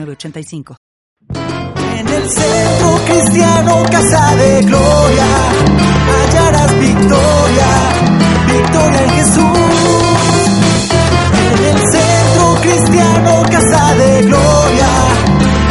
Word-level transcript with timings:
85 0.00 0.76
En 1.28 2.08
el 2.08 2.28
centro 2.30 2.98
cristiano, 3.06 3.82
casa 3.90 4.36
de 4.36 4.62
gloria, 4.62 5.26
hallarás 6.08 6.80
victoria, 6.80 7.66
victoria 8.46 9.02
en 9.02 9.10
Jesús. 9.10 9.58
En 11.44 11.64
el 11.64 11.78
centro 11.90 12.54
cristiano, 12.62 13.42
casa 13.50 13.94
de 13.94 14.22
gloria, 14.22 14.88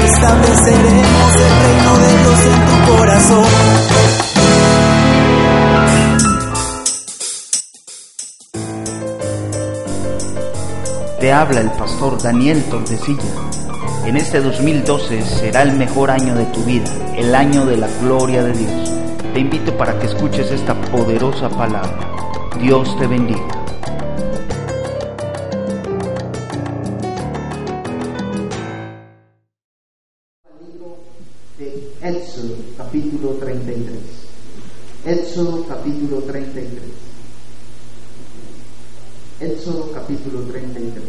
estableceremos 0.06 1.36
el 1.36 1.54
reino 1.64 1.98
de 1.98 2.18
Dios 2.20 2.40
en 2.46 2.60
tu 2.68 2.76
corazón. 2.92 3.50
Te 11.20 11.32
habla 11.32 11.62
el 11.62 11.72
pastor 11.72 12.22
Daniel 12.22 12.64
Tordesillas 12.70 13.61
en 14.06 14.18
este 14.18 14.42
2012 14.42 15.22
será 15.22 15.62
el 15.62 15.74
mejor 15.74 16.10
año 16.10 16.36
de 16.36 16.46
tu 16.46 16.64
vida, 16.64 16.90
el 17.16 17.36
año 17.36 17.66
de 17.66 17.78
la 17.78 17.88
gloria 18.02 18.44
de 18.44 18.54
Dios. 18.54 18.92
Te 19.34 19.40
invito 19.40 19.76
para 19.78 19.98
que 20.00 20.08
escuches 20.08 20.52
esta 20.52 20.74
poderosa 20.92 21.50
palabra. 21.50 22.50
Dios 22.60 22.98
te 22.98 23.08
bendiga. 23.08 23.62
de 31.58 31.92
Éxodo 32.02 32.56
capítulo 32.78 33.30
33. 33.40 33.98
Éxodo 35.06 35.66
capítulo 35.68 36.22
33. 36.24 36.82
Éxodo 39.42 39.92
capítulo 39.92 40.42
33. 40.42 41.04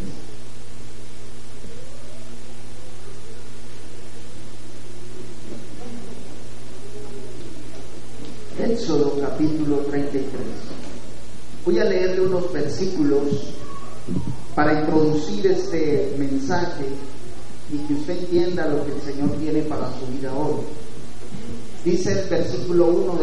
Éxodo 8.58 9.18
capítulo 9.42 9.78
33. 9.78 10.40
Voy 11.64 11.78
a 11.80 11.84
leerle 11.84 12.20
unos 12.26 12.52
versículos 12.52 13.22
para 14.54 14.80
introducir 14.80 15.44
este 15.48 16.14
mensaje 16.16 16.84
y 17.72 17.78
que 17.78 17.94
usted 17.94 18.18
entienda 18.18 18.68
lo 18.68 18.84
que 18.84 18.92
el 18.92 19.00
Señor 19.00 19.30
tiene 19.38 19.62
para 19.62 19.90
su 19.98 20.06
vida 20.06 20.32
hoy. 20.32 20.60
Dice 21.84 22.22
el 22.22 22.28
versículo 22.28 22.86
1 22.86 23.18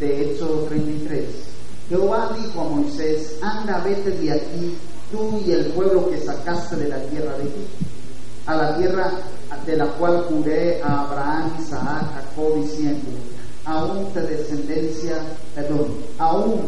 de, 0.00 0.30
Éxodo 0.32 0.64
33. 0.64 1.24
Jehová 1.88 2.36
dijo 2.36 2.60
a 2.62 2.64
Moisés, 2.64 3.36
anda, 3.40 3.80
vete 3.84 4.10
de 4.10 4.32
aquí, 4.32 4.74
tú 5.12 5.40
y 5.46 5.52
el 5.52 5.66
pueblo 5.66 6.10
que 6.10 6.18
sacaste 6.18 6.76
de 6.76 6.88
la 6.88 7.00
tierra 7.04 7.36
de 7.36 7.44
Egipto, 7.44 7.86
a 8.46 8.56
la 8.56 8.76
tierra 8.76 9.12
de 9.64 9.76
la 9.76 9.86
cual 9.86 10.24
juré 10.28 10.82
a 10.82 11.02
Abraham, 11.02 11.52
Isaac, 11.60 12.12
Jacob, 12.12 12.60
diciendo, 12.60 13.08
aún 13.70 14.12
tu 14.12 14.20
descendencia, 14.20 15.22
perdón, 15.54 15.86
aún 16.18 16.62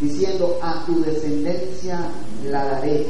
diciendo 0.00 0.58
a 0.60 0.84
tu 0.84 1.02
descendencia 1.04 2.00
la 2.50 2.64
daré. 2.64 3.06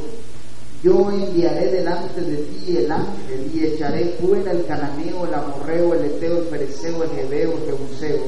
Yo 0.82 1.10
enviaré 1.10 1.70
delante 1.72 2.20
de 2.20 2.36
ti 2.36 2.76
el 2.76 2.92
ángel 2.92 3.50
y 3.54 3.64
echaré 3.64 4.16
fuera 4.20 4.52
el 4.52 4.66
cananeo, 4.66 5.26
el 5.26 5.32
amorreo, 5.32 5.94
el 5.94 6.04
eteo, 6.04 6.40
el 6.40 6.44
pereceo, 6.44 7.04
el 7.04 7.18
hebeo, 7.18 7.52
el 7.52 7.64
jebuseo. 7.64 8.22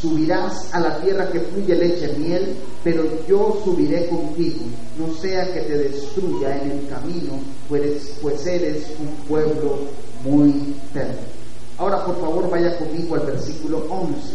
Subirás 0.00 0.72
a 0.72 0.80
la 0.80 1.00
tierra 1.00 1.30
que 1.32 1.40
fluye 1.40 1.74
leche 1.74 2.12
y 2.14 2.20
miel, 2.20 2.56
pero 2.84 3.02
yo 3.26 3.60
subiré 3.64 4.06
contigo, 4.08 4.60
no 4.98 5.12
sea 5.20 5.52
que 5.52 5.60
te 5.62 5.76
destruya 5.76 6.62
en 6.62 6.70
el 6.70 6.88
camino, 6.88 7.40
pues, 7.68 8.14
pues 8.22 8.46
eres 8.46 8.84
un 9.00 9.26
pueblo 9.26 9.80
muy 10.24 10.74
terno. 10.94 11.39
Ahora 11.80 12.04
por 12.04 12.20
favor 12.20 12.50
vaya 12.50 12.76
conmigo 12.76 13.14
al 13.14 13.22
versículo 13.22 13.86
11. 13.88 14.34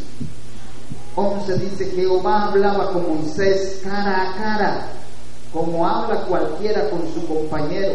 11 1.16 1.58
dice, 1.60 1.86
Jehová 1.92 2.46
hablaba 2.46 2.92
con 2.92 3.08
Moisés 3.08 3.82
cara 3.84 4.32
a 4.32 4.36
cara, 4.36 4.88
como 5.54 5.88
habla 5.88 6.22
cualquiera 6.22 6.90
con 6.90 7.02
su 7.14 7.24
compañero. 7.28 7.94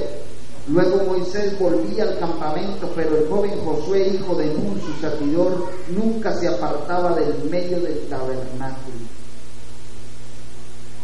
Luego 0.69 1.03
Moisés 1.05 1.59
volvía 1.59 2.05
al 2.05 2.19
campamento, 2.21 2.93
pero 2.95 3.19
el 3.19 3.29
joven 3.29 3.51
Josué, 3.65 4.13
hijo 4.15 4.37
de 4.37 4.55
Nun, 4.55 4.81
su 4.81 4.93
servidor, 5.01 5.69
nunca 5.89 6.33
se 6.33 6.47
apartaba 6.47 7.17
del 7.17 7.43
medio 7.51 7.81
del 7.81 8.07
tabernáculo. 8.09 8.99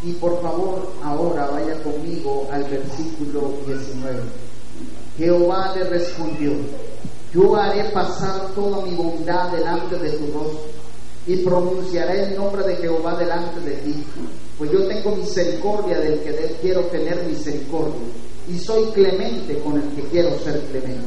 Y 0.04 0.12
por 0.12 0.40
favor, 0.40 0.92
ahora 1.02 1.48
vaya 1.48 1.82
conmigo 1.82 2.46
al 2.52 2.62
versículo 2.62 3.54
19. 3.66 4.20
Jehová 5.18 5.72
le 5.74 5.84
respondió, 5.84 6.52
yo 7.36 7.54
haré 7.54 7.84
pasar 7.90 8.48
toda 8.54 8.84
mi 8.86 8.94
bondad 8.94 9.50
delante 9.50 9.96
de 9.98 10.10
tu 10.12 10.32
rostro 10.32 10.60
y 11.26 11.36
pronunciaré 11.38 12.24
el 12.24 12.36
nombre 12.36 12.62
de 12.62 12.76
Jehová 12.76 13.16
delante 13.16 13.60
de 13.60 13.76
ti, 13.76 14.04
pues 14.56 14.70
yo 14.70 14.86
tengo 14.86 15.16
misericordia 15.16 15.98
del 15.98 16.20
que 16.20 16.56
quiero 16.62 16.82
tener 16.84 17.24
misericordia 17.24 18.06
y 18.48 18.58
soy 18.58 18.86
clemente 18.92 19.58
con 19.58 19.74
el 19.74 19.88
que 19.90 20.02
quiero 20.08 20.38
ser 20.38 20.60
clemente. 20.70 21.04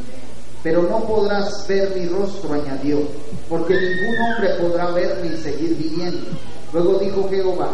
Pero 0.61 0.83
no 0.83 0.99
podrás 1.05 1.65
ver 1.67 1.95
mi 1.95 2.05
rostro, 2.07 2.53
añadió, 2.53 2.99
porque 3.47 3.73
ningún 3.73 4.15
hombre 4.19 4.49
podrá 4.61 4.91
verme 4.91 5.33
y 5.33 5.37
seguir 5.37 5.75
viviendo. 5.77 6.27
Luego 6.73 6.99
dijo 6.99 7.27
Jehová, 7.29 7.71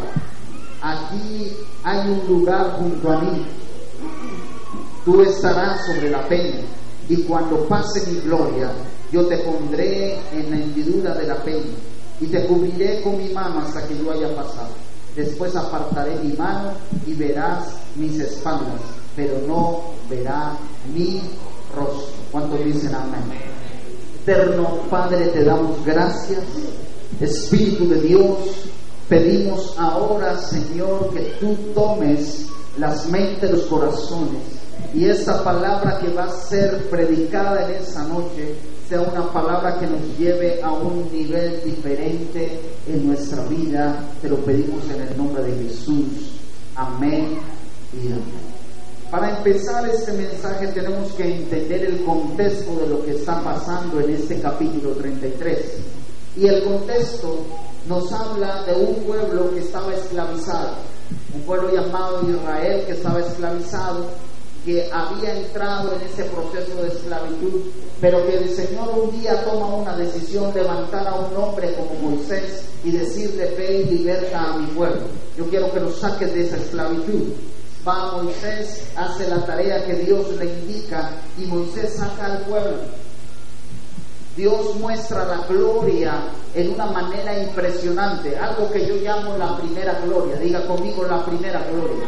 aquí 0.81 1.51
hay 1.83 2.09
un 2.09 2.25
lugar 2.27 2.77
junto 2.77 3.11
a 3.11 3.21
mí, 3.21 3.45
tú 5.03 5.21
estarás 5.23 5.85
sobre 5.87 6.11
la 6.11 6.25
peña 6.29 6.63
y 7.07 7.17
cuando 7.23 7.67
pase 7.67 8.09
mi 8.11 8.19
gloria, 8.21 8.71
yo 9.11 9.25
te 9.27 9.37
pondré 9.37 10.17
en 10.33 10.49
la 10.49 10.57
hendidura 10.57 11.13
de 11.13 11.27
la 11.27 11.35
peña 11.43 11.75
y 12.19 12.25
te 12.27 12.45
cubriré 12.47 13.01
con 13.01 13.17
mi 13.17 13.29
mano 13.29 13.59
hasta 13.59 13.87
que 13.87 13.97
yo 13.97 14.11
haya 14.11 14.35
pasado. 14.35 14.69
Después 15.15 15.55
apartaré 15.55 16.15
mi 16.23 16.33
mano 16.33 16.71
y 17.05 17.13
verás 17.13 17.75
mis 17.95 18.19
espaldas, 18.19 18.81
pero 19.15 19.37
no 19.47 19.81
verá 20.09 20.57
mi 20.93 21.21
rostro. 21.75 22.15
¿Cuántos 22.31 22.65
dicen 22.65 22.95
amén? 22.95 23.21
Eterno 24.21 24.79
Padre, 24.89 25.27
te 25.27 25.43
damos 25.43 25.85
gracias. 25.85 26.43
Espíritu 27.21 27.87
de 27.87 28.01
Dios, 28.01 28.37
pedimos 29.07 29.75
ahora, 29.77 30.37
Señor, 30.37 31.13
que 31.13 31.21
tú 31.39 31.55
tomes 31.73 32.47
las 32.77 33.07
mentes, 33.07 33.51
los 33.51 33.61
corazones 33.67 34.64
y 34.93 35.05
esa 35.05 35.43
palabra 35.43 35.99
que 35.99 36.09
va 36.09 36.25
a 36.25 36.29
ser 36.29 36.89
predicada 36.89 37.69
en 37.69 37.81
esa 37.81 38.03
noche 38.03 38.55
sea 38.87 39.01
una 39.01 39.31
palabra 39.31 39.79
que 39.79 39.87
nos 39.87 40.17
lleve 40.17 40.61
a 40.61 40.71
un 40.71 41.11
nivel 41.11 41.61
diferente 41.63 42.59
en 42.87 43.07
nuestra 43.07 43.43
vida. 43.45 43.97
Te 44.21 44.29
lo 44.29 44.37
pedimos 44.37 44.83
en 44.89 45.01
el 45.01 45.17
nombre 45.17 45.43
de 45.43 45.63
Jesús. 45.63 46.39
Amén 46.75 47.39
y 47.93 48.07
amén. 48.07 48.55
Para 49.09 49.37
empezar 49.37 49.87
este 49.89 50.11
mensaje 50.13 50.67
tenemos 50.67 51.11
que 51.13 51.35
entender 51.35 51.85
el 51.85 52.03
contexto 52.03 52.75
de 52.75 52.87
lo 52.87 53.05
que 53.05 53.11
está 53.11 53.41
pasando 53.43 54.01
en 54.01 54.15
este 54.15 54.39
capítulo 54.39 54.91
33. 54.91 55.57
Y 56.37 56.47
el 56.47 56.63
contexto 56.63 57.45
nos 57.87 58.11
habla 58.11 58.63
de 58.63 58.73
un 58.73 58.95
pueblo 59.03 59.51
que 59.53 59.59
estaba 59.59 59.93
esclavizado, 59.93 60.75
un 61.33 61.41
pueblo 61.41 61.73
llamado 61.73 62.29
Israel 62.29 62.83
que 62.85 62.93
estaba 62.93 63.19
esclavizado 63.21 64.07
que 64.65 64.89
había 64.91 65.37
entrado 65.37 65.93
en 65.93 66.01
ese 66.01 66.23
proceso 66.23 66.81
de 66.81 66.87
esclavitud, 66.87 67.61
pero 68.01 68.25
que 68.25 68.37
el 68.37 68.49
Señor 68.49 68.89
un 68.97 69.21
día 69.21 69.45
toma 69.45 69.67
una 69.67 69.95
decisión, 69.95 70.51
levantar 70.55 71.07
a 71.07 71.13
un 71.13 71.37
hombre 71.37 71.75
como 71.75 72.09
Moisés 72.09 72.65
y 72.83 72.91
decirle, 72.91 73.53
ve 73.55 73.81
y 73.81 73.97
liberta 73.97 74.41
a 74.41 74.57
mi 74.57 74.65
pueblo. 74.67 75.03
Yo 75.37 75.47
quiero 75.49 75.71
que 75.71 75.79
lo 75.79 75.91
saques 75.91 76.33
de 76.33 76.47
esa 76.47 76.57
esclavitud. 76.57 77.33
Va 77.87 78.13
Moisés, 78.13 78.87
hace 78.95 79.29
la 79.29 79.45
tarea 79.45 79.85
que 79.85 79.93
Dios 79.93 80.31
le 80.37 80.45
indica 80.45 81.11
y 81.37 81.45
Moisés 81.45 81.93
saca 81.93 82.25
al 82.25 82.39
pueblo. 82.39 82.77
Dios 84.35 84.75
muestra 84.75 85.25
la 85.25 85.45
gloria 85.47 86.23
en 86.55 86.73
una 86.73 86.87
manera 86.87 87.41
impresionante, 87.41 88.35
algo 88.35 88.69
que 88.71 88.85
yo 88.85 88.95
llamo 88.95 89.37
la 89.37 89.55
primera 89.57 90.01
gloria. 90.03 90.35
Diga 90.37 90.65
conmigo 90.65 91.03
la 91.03 91.23
primera 91.23 91.63
gloria 91.71 92.05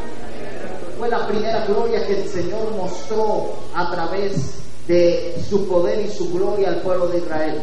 fue 0.98 1.10
la 1.10 1.28
primera 1.28 1.66
gloria 1.66 2.06
que 2.06 2.22
el 2.22 2.30
Señor 2.30 2.72
mostró 2.76 3.54
a 3.74 3.92
través 3.92 4.34
de 4.88 5.36
su 5.50 5.68
poder 5.68 6.06
y 6.06 6.12
su 6.12 6.32
gloria 6.32 6.70
al 6.70 6.82
pueblo 6.82 7.08
de 7.08 7.20
Israel. 7.20 7.62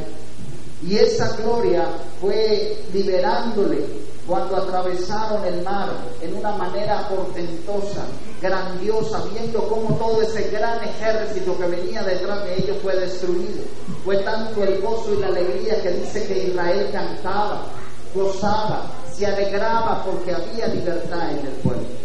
Y 0.86 0.96
esa 0.96 1.34
gloria 1.36 1.88
fue 2.20 2.78
liberándole 2.92 4.04
cuando 4.26 4.56
atravesaron 4.56 5.44
el 5.44 5.62
mar 5.62 5.88
en 6.22 6.34
una 6.34 6.52
manera 6.52 7.08
portentosa, 7.08 8.06
grandiosa, 8.40 9.22
viendo 9.32 9.66
cómo 9.68 9.96
todo 9.96 10.22
ese 10.22 10.50
gran 10.50 10.82
ejército 10.82 11.56
que 11.58 11.66
venía 11.66 12.02
detrás 12.02 12.44
de 12.44 12.56
ellos 12.56 12.76
fue 12.82 12.96
destruido. 12.96 13.62
Fue 14.04 14.18
tanto 14.18 14.62
el 14.62 14.80
gozo 14.80 15.14
y 15.14 15.20
la 15.20 15.28
alegría 15.28 15.82
que 15.82 15.90
dice 15.90 16.26
que 16.26 16.48
Israel 16.48 16.88
cantaba, 16.92 17.66
gozaba, 18.14 18.86
se 19.14 19.26
alegraba 19.26 20.04
porque 20.04 20.32
había 20.32 20.68
libertad 20.68 21.30
en 21.30 21.46
el 21.46 21.52
pueblo. 21.62 22.03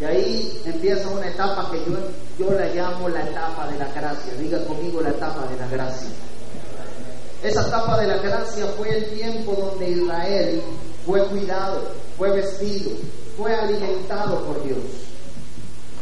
Y 0.00 0.04
ahí 0.04 0.62
empieza 0.64 1.08
una 1.08 1.28
etapa 1.28 1.70
que 1.70 1.78
yo, 1.78 1.96
yo 2.38 2.52
la 2.52 2.66
llamo 2.66 3.08
la 3.08 3.22
etapa 3.22 3.66
de 3.68 3.78
la 3.78 3.88
gracia. 3.92 4.32
Diga 4.38 4.64
conmigo 4.64 5.00
la 5.00 5.10
etapa 5.10 5.46
de 5.48 5.56
la 5.56 5.66
gracia. 5.68 6.08
Esa 7.42 7.66
etapa 7.66 8.00
de 8.00 8.06
la 8.08 8.18
gracia 8.18 8.66
fue 8.76 8.96
el 8.96 9.10
tiempo 9.12 9.52
donde 9.52 9.90
Israel 9.90 10.62
fue 11.06 11.24
cuidado, 11.26 11.82
fue 12.16 12.30
vestido, 12.32 12.90
fue 13.36 13.54
alimentado 13.54 14.44
por 14.44 14.62
Dios. 14.64 14.78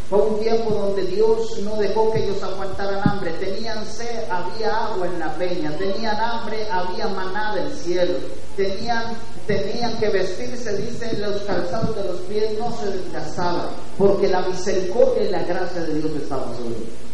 Fue 0.09 0.21
un 0.21 0.39
tiempo 0.41 0.71
donde 0.71 1.03
Dios 1.03 1.59
no 1.63 1.77
dejó 1.77 2.13
que 2.13 2.25
ellos 2.25 2.41
aguantaran 2.41 3.01
hambre. 3.09 3.33
Tenían 3.41 3.85
sed, 3.85 4.31
había 4.31 4.87
agua 4.87 5.07
en 5.07 5.19
la 5.19 5.35
peña. 5.35 5.77
Tenían 5.77 6.17
hambre, 6.17 6.65
había 6.71 7.09
maná 7.09 7.57
del 7.57 7.73
cielo. 7.73 8.15
Tenían, 8.57 9.03
tenían 9.47 9.99
que 9.99 10.09
vestirse, 10.09 10.77
dice, 10.77 11.17
los 11.19 11.43
calzados 11.43 11.95
de 11.97 12.05
los 12.05 12.21
pies 12.23 12.59
no 12.59 12.77
se 12.79 12.87
desgastaban, 12.91 13.69
porque 13.97 14.29
la 14.29 14.43
misericordia 14.43 15.25
y 15.25 15.31
la 15.31 15.43
gracia 15.45 15.83
de 15.83 15.95
Dios 15.95 16.11
estaban 16.21 16.55
sobre 16.57 16.77
ellos. 16.77 17.07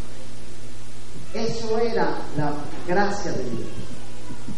Eso 1.35 1.79
era 1.79 2.19
la 2.37 2.53
gracia 2.87 3.33
de 3.33 3.45
Dios. 3.45 3.69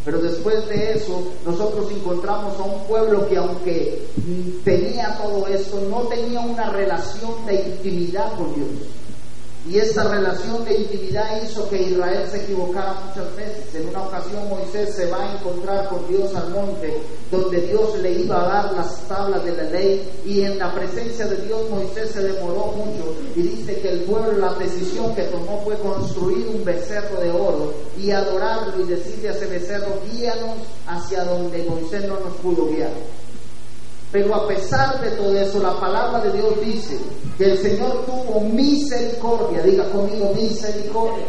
Pero 0.04 0.18
después 0.20 0.68
de 0.68 0.92
eso, 0.92 1.32
nosotros 1.46 1.90
encontramos 1.90 2.58
a 2.58 2.62
un 2.62 2.84
pueblo 2.84 3.28
que 3.28 3.36
aunque 3.36 4.06
tenía 4.64 5.16
todo 5.16 5.46
eso, 5.46 5.80
no 5.88 6.02
tenía 6.02 6.40
una 6.40 6.70
relación 6.70 7.46
de 7.46 7.54
intimidad 7.54 8.32
con 8.36 8.54
Dios. 8.54 8.68
Y 9.66 9.78
esta 9.78 10.04
relación 10.04 10.62
de 10.66 10.76
intimidad 10.76 11.42
hizo 11.42 11.66
que 11.70 11.82
Israel 11.82 12.28
se 12.30 12.42
equivocara 12.42 13.00
muchas 13.06 13.34
veces. 13.34 13.74
En 13.74 13.88
una 13.88 14.02
ocasión 14.02 14.46
Moisés 14.50 14.94
se 14.94 15.06
va 15.10 15.24
a 15.24 15.32
encontrar 15.32 15.88
con 15.88 16.06
Dios 16.06 16.34
al 16.34 16.50
monte, 16.50 17.00
donde 17.30 17.62
Dios 17.62 17.98
le 18.00 18.12
iba 18.12 18.42
a 18.42 18.48
dar 18.62 18.72
las 18.74 19.08
tablas 19.08 19.42
de 19.42 19.56
la 19.56 19.62
ley, 19.70 20.06
y 20.26 20.42
en 20.42 20.58
la 20.58 20.74
presencia 20.74 21.26
de 21.26 21.36
Dios 21.46 21.70
Moisés 21.70 22.10
se 22.10 22.22
demoró 22.22 22.72
mucho, 22.72 23.16
y 23.34 23.40
dice 23.40 23.80
que 23.80 23.88
el 23.88 24.00
pueblo 24.00 24.32
la 24.32 24.52
decisión 24.54 25.14
que 25.14 25.22
tomó 25.24 25.62
fue 25.64 25.78
construir 25.78 26.46
un 26.48 26.62
becerro 26.62 27.20
de 27.20 27.30
oro 27.30 27.72
y 27.98 28.10
adorarlo 28.10 28.82
y 28.82 28.86
decirle 28.86 29.30
a 29.30 29.32
ese 29.32 29.46
becerro, 29.46 29.98
guíanos 30.12 30.58
hacia 30.86 31.24
donde 31.24 31.64
Moisés 31.64 32.04
no 32.06 32.20
nos 32.20 32.34
pudo 32.36 32.66
guiar. 32.66 32.92
Pero 34.14 34.32
a 34.32 34.46
pesar 34.46 35.00
de 35.00 35.10
todo 35.16 35.36
eso, 35.36 35.58
la 35.58 35.76
palabra 35.80 36.20
de 36.20 36.38
Dios 36.38 36.54
dice 36.64 36.96
que 37.36 37.46
el 37.46 37.58
Señor 37.58 38.06
tuvo 38.06 38.42
misericordia, 38.42 39.60
diga 39.64 39.90
conmigo 39.90 40.32
misericordia. 40.36 41.24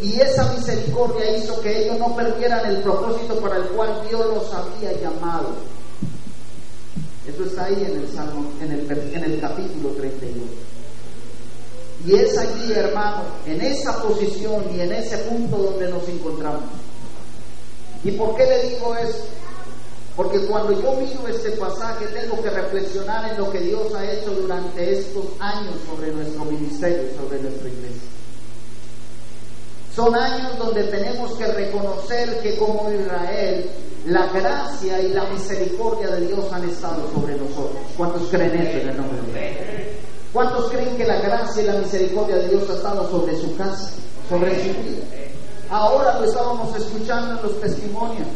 Y 0.00 0.18
esa 0.18 0.50
misericordia 0.54 1.36
hizo 1.36 1.60
que 1.60 1.84
ellos 1.84 1.98
no 1.98 2.16
perdieran 2.16 2.64
el 2.64 2.78
propósito 2.78 3.38
para 3.42 3.58
el 3.58 3.64
cual 3.64 3.90
Dios 4.08 4.24
los 4.24 4.54
había 4.54 4.98
llamado. 5.02 5.48
Eso 7.28 7.44
está 7.44 7.66
ahí 7.66 7.86
en 7.86 8.00
el 8.00 8.08
Salmo, 8.08 8.50
en 8.62 8.72
el, 8.72 8.90
en 9.14 9.24
el 9.24 9.38
capítulo 9.38 9.90
32. 9.90 10.48
Y 12.06 12.14
es 12.14 12.38
allí, 12.38 12.72
hermano, 12.72 13.24
en 13.44 13.60
esa 13.60 14.02
posición 14.02 14.64
y 14.74 14.80
en 14.80 14.92
ese 14.92 15.18
punto 15.18 15.58
donde 15.58 15.90
nos 15.90 16.08
encontramos. 16.08 16.70
¿Y 18.02 18.12
por 18.12 18.34
qué 18.34 18.46
le 18.46 18.62
digo 18.70 18.96
eso? 18.96 19.26
Porque 20.16 20.46
cuando 20.46 20.72
yo 20.72 20.92
miro 20.94 21.28
este 21.28 21.50
pasaje 21.52 22.06
tengo 22.06 22.42
que 22.42 22.48
reflexionar 22.48 23.30
en 23.30 23.36
lo 23.36 23.50
que 23.50 23.60
Dios 23.60 23.94
ha 23.94 24.10
hecho 24.10 24.30
durante 24.30 24.98
estos 24.98 25.26
años 25.40 25.74
sobre 25.86 26.10
nuestro 26.10 26.46
ministerio, 26.46 27.10
sobre 27.20 27.42
nuestra 27.42 27.68
iglesia. 27.68 28.08
Son 29.94 30.14
años 30.14 30.58
donde 30.58 30.84
tenemos 30.84 31.32
que 31.34 31.46
reconocer 31.46 32.40
que 32.40 32.56
como 32.56 32.90
Israel, 32.90 33.70
la 34.06 34.26
gracia 34.28 35.02
y 35.02 35.08
la 35.08 35.24
misericordia 35.24 36.08
de 36.08 36.26
Dios 36.28 36.50
han 36.50 36.66
estado 36.66 37.10
sobre 37.12 37.36
nosotros. 37.36 37.78
¿Cuántos 37.96 38.22
creen 38.28 38.54
eso 38.54 38.78
en 38.78 38.88
el 38.88 38.96
nombre 38.96 39.20
de 39.20 39.32
Dios? 39.32 39.96
¿Cuántos 40.32 40.70
creen 40.70 40.96
que 40.96 41.06
la 41.06 41.20
gracia 41.20 41.62
y 41.62 41.66
la 41.66 41.74
misericordia 41.74 42.36
de 42.36 42.48
Dios 42.48 42.70
ha 42.70 42.74
estado 42.74 43.10
sobre 43.10 43.38
su 43.38 43.54
casa, 43.56 43.90
sobre 44.30 44.54
su 44.62 44.82
vida? 44.82 45.04
Ahora 45.68 46.20
lo 46.20 46.26
estábamos 46.26 46.74
escuchando 46.76 47.36
en 47.38 47.42
los 47.42 47.60
testimonios 47.60 48.28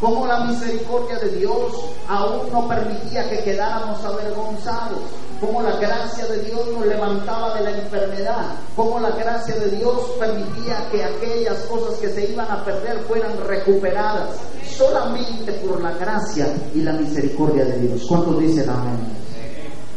cómo 0.00 0.26
la 0.26 0.44
misericordia 0.44 1.18
de 1.18 1.30
Dios 1.30 1.72
aún 2.08 2.52
no 2.52 2.68
permitía 2.68 3.28
que 3.28 3.42
quedáramos 3.42 4.04
avergonzados, 4.04 4.98
cómo 5.40 5.62
la 5.62 5.76
gracia 5.76 6.26
de 6.26 6.42
Dios 6.42 6.60
nos 6.72 6.86
levantaba 6.86 7.54
de 7.54 7.64
la 7.64 7.78
enfermedad, 7.78 8.54
cómo 8.74 9.00
la 9.00 9.10
gracia 9.10 9.54
de 9.56 9.70
Dios 9.76 9.96
permitía 10.18 10.88
que 10.90 11.04
aquellas 11.04 11.58
cosas 11.64 11.98
que 11.98 12.08
se 12.08 12.30
iban 12.30 12.50
a 12.50 12.64
perder 12.64 12.98
fueran 13.08 13.32
recuperadas, 13.46 14.36
solamente 14.76 15.52
por 15.52 15.80
la 15.80 15.92
gracia 15.92 16.54
y 16.74 16.80
la 16.82 16.92
misericordia 16.92 17.64
de 17.64 17.78
Dios. 17.78 18.04
¿Cuántos 18.08 18.38
dicen 18.38 18.68
amén? 18.68 18.98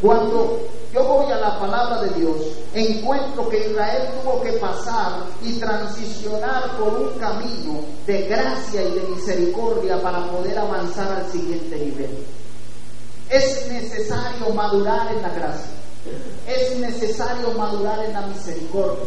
Cuando 0.01 0.59
yo 0.93 1.03
voy 1.03 1.31
a 1.31 1.37
la 1.37 1.59
palabra 1.59 2.01
de 2.01 2.19
Dios, 2.19 2.37
encuentro 2.73 3.47
que 3.47 3.69
Israel 3.69 4.09
tuvo 4.21 4.41
que 4.41 4.53
pasar 4.53 5.23
y 5.43 5.59
transicionar 5.59 6.77
por 6.77 6.93
un 6.95 7.19
camino 7.19 7.81
de 8.07 8.23
gracia 8.23 8.81
y 8.81 8.91
de 8.93 9.01
misericordia 9.01 10.01
para 10.01 10.25
poder 10.31 10.57
avanzar 10.57 11.11
al 11.11 11.31
siguiente 11.31 11.75
nivel. 11.77 12.25
Es 13.29 13.67
necesario 13.69 14.49
madurar 14.55 15.13
en 15.13 15.21
la 15.21 15.29
gracia, 15.29 15.71
es 16.47 16.77
necesario 16.79 17.51
madurar 17.51 18.03
en 18.05 18.13
la 18.13 18.21
misericordia. 18.21 19.05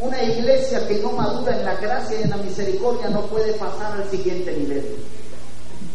Una 0.00 0.20
iglesia 0.20 0.88
que 0.88 0.98
no 0.98 1.12
madura 1.12 1.56
en 1.56 1.64
la 1.64 1.76
gracia 1.76 2.18
y 2.18 2.22
en 2.24 2.30
la 2.30 2.38
misericordia 2.38 3.08
no 3.10 3.22
puede 3.26 3.52
pasar 3.52 3.92
al 3.92 4.10
siguiente 4.10 4.52
nivel. 4.56 4.96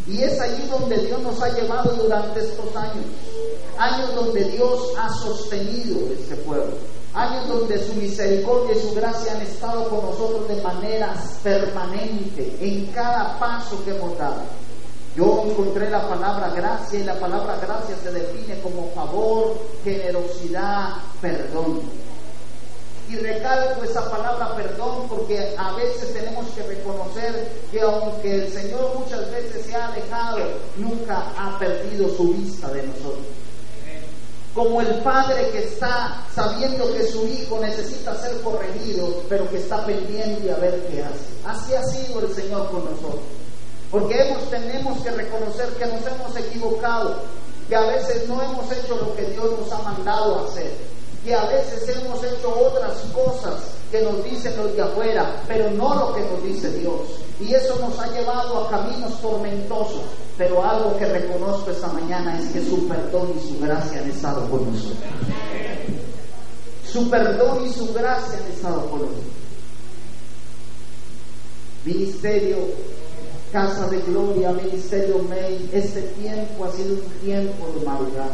Y 0.08 0.24
es 0.24 0.40
allí 0.40 0.66
donde 0.70 0.98
Dios 1.00 1.22
nos 1.22 1.42
ha 1.42 1.50
llevado 1.50 1.92
durante 1.96 2.40
estos 2.40 2.74
años 2.78 3.04
años 3.78 4.16
donde 4.16 4.44
Dios 4.46 4.94
ha 4.98 5.10
sostenido 5.10 6.12
este 6.12 6.36
pueblo, 6.38 6.78
años 7.14 7.48
donde 7.48 7.86
su 7.86 7.94
misericordia 7.94 8.76
y 8.76 8.82
su 8.82 8.94
gracia 8.94 9.34
han 9.34 9.42
estado 9.42 9.90
con 9.90 10.02
nosotros 10.02 10.48
de 10.48 10.62
manera 10.62 11.14
permanente 11.44 12.58
en 12.60 12.88
cada 12.88 13.38
paso 13.40 13.84
que 13.84 13.92
hemos 13.92 14.18
dado. 14.18 14.42
Yo 15.16 15.46
encontré 15.48 15.90
la 15.90 16.08
palabra 16.08 16.50
gracia 16.50 17.00
y 17.00 17.04
la 17.04 17.20
palabra 17.20 17.58
gracia 17.58 17.96
se 18.04 18.12
define 18.12 18.60
como 18.62 18.90
favor, 18.92 19.58
generosidad, 19.84 20.90
perdón. 21.20 21.82
Y 23.10 23.16
recalco 23.16 23.84
esa 23.84 24.12
palabra 24.12 24.54
perdón 24.56 25.08
porque 25.10 25.56
a 25.58 25.74
veces 25.74 26.14
tenemos 26.14 26.46
que 26.50 26.62
reconocer 26.64 27.52
que 27.72 27.82
aunque 27.82 28.36
el 28.36 28.52
Señor 28.52 29.00
muchas 29.00 29.32
veces 29.32 29.66
se 29.66 29.76
ha 29.76 29.88
alejado, 29.88 30.40
nunca 30.76 31.32
ha 31.38 31.58
perdido 31.58 32.10
su 32.16 32.34
vista 32.34 32.68
de 32.68 32.84
nosotros 32.84 33.37
como 34.58 34.82
el 34.82 34.88
padre 35.04 35.52
que 35.52 35.66
está 35.66 36.26
sabiendo 36.34 36.92
que 36.92 37.06
su 37.06 37.28
hijo 37.28 37.60
necesita 37.60 38.20
ser 38.20 38.42
corregido, 38.42 39.22
pero 39.30 39.48
que 39.52 39.58
está 39.58 39.86
pendiente 39.86 40.52
a 40.52 40.56
ver 40.56 40.84
qué 40.90 41.04
hace. 41.04 41.28
Así 41.46 41.76
ha 41.76 41.84
sido 41.84 42.22
el 42.22 42.34
Señor 42.34 42.68
con 42.72 42.84
nosotros. 42.86 43.22
Porque 43.92 44.20
hemos, 44.20 44.50
tenemos 44.50 45.04
que 45.04 45.12
reconocer 45.12 45.68
que 45.78 45.86
nos 45.86 46.02
hemos 46.08 46.36
equivocado, 46.36 47.18
que 47.70 47.76
a 47.76 47.82
veces 47.82 48.28
no 48.28 48.42
hemos 48.42 48.72
hecho 48.72 48.96
lo 48.96 49.16
que 49.16 49.26
Dios 49.26 49.60
nos 49.60 49.72
ha 49.72 49.78
mandado 49.84 50.48
hacer, 50.48 50.72
que 51.24 51.36
a 51.36 51.46
veces 51.46 51.96
hemos 51.96 52.24
hecho 52.24 52.50
otras 52.60 52.98
cosas 53.14 53.62
que 53.92 54.02
nos 54.02 54.24
dicen 54.24 54.58
los 54.58 54.76
de 54.76 54.82
afuera, 54.82 55.40
pero 55.48 55.70
no 55.70 55.94
lo 55.94 56.16
que 56.16 56.22
nos 56.22 56.44
dice 56.44 56.72
Dios. 56.72 57.02
Y 57.40 57.54
eso 57.54 57.78
nos 57.80 57.98
ha 58.00 58.08
llevado 58.12 58.66
a 58.66 58.70
caminos 58.70 59.22
tormentosos. 59.22 60.02
Pero 60.38 60.64
algo 60.64 60.98
que 60.98 61.06
reconozco 61.06 61.72
esta 61.72 61.88
mañana 61.88 62.40
es 62.40 62.50
que 62.52 62.64
su 62.64 62.88
perdón 62.88 63.34
y 63.38 63.48
su 63.48 63.60
gracia 63.60 64.00
han 64.02 64.10
estado 64.10 64.50
con 64.50 64.72
nosotros. 64.72 64.98
Su 66.92 67.10
perdón 67.10 67.66
y 67.66 67.74
su 67.74 67.94
gracia 67.94 68.40
han 68.40 68.52
estado 68.52 68.90
con 68.90 69.02
nosotros. 69.02 69.24
Ministerio, 71.86 72.58
Casa 73.52 73.88
de 73.88 74.02
Gloria, 74.02 74.52
Ministerio 74.52 75.20
May, 75.20 75.70
este 75.72 76.02
tiempo 76.02 76.66
ha 76.66 76.72
sido 76.72 76.96
un 76.96 77.02
tiempo 77.22 77.68
de 77.80 77.86
madurez. 77.86 78.32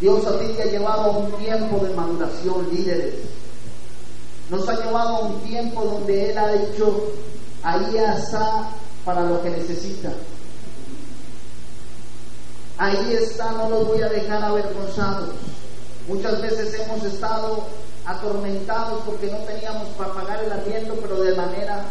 Dios 0.00 0.24
a 0.26 0.38
ti 0.38 0.46
te 0.56 0.62
ha 0.62 0.66
llevado 0.66 1.02
a 1.02 1.18
un 1.18 1.32
tiempo 1.32 1.84
de 1.84 1.94
maduración, 1.94 2.68
líderes. 2.72 3.14
Nos 4.50 4.68
ha 4.68 4.74
llevado 4.74 5.08
a 5.08 5.20
un 5.20 5.40
tiempo 5.42 5.84
donde 5.84 6.30
Él 6.30 6.38
ha 6.38 6.52
dicho, 6.52 7.12
ahí 7.62 7.96
está 7.96 8.70
para 9.04 9.22
lo 9.22 9.40
que 9.42 9.50
necesita. 9.50 10.12
Ahí 12.78 13.12
está, 13.12 13.52
no 13.52 13.68
los 13.70 13.86
voy 13.86 14.02
a 14.02 14.08
dejar 14.08 14.42
avergonzados. 14.42 15.30
Muchas 16.08 16.40
veces 16.42 16.74
hemos 16.80 17.04
estado 17.04 17.66
atormentados 18.04 19.02
porque 19.04 19.30
no 19.30 19.38
teníamos 19.38 19.88
para 19.90 20.14
pagar 20.14 20.42
el 20.42 20.50
arriendo, 20.50 20.94
pero 20.94 21.20
de 21.20 21.36
manera 21.36 21.84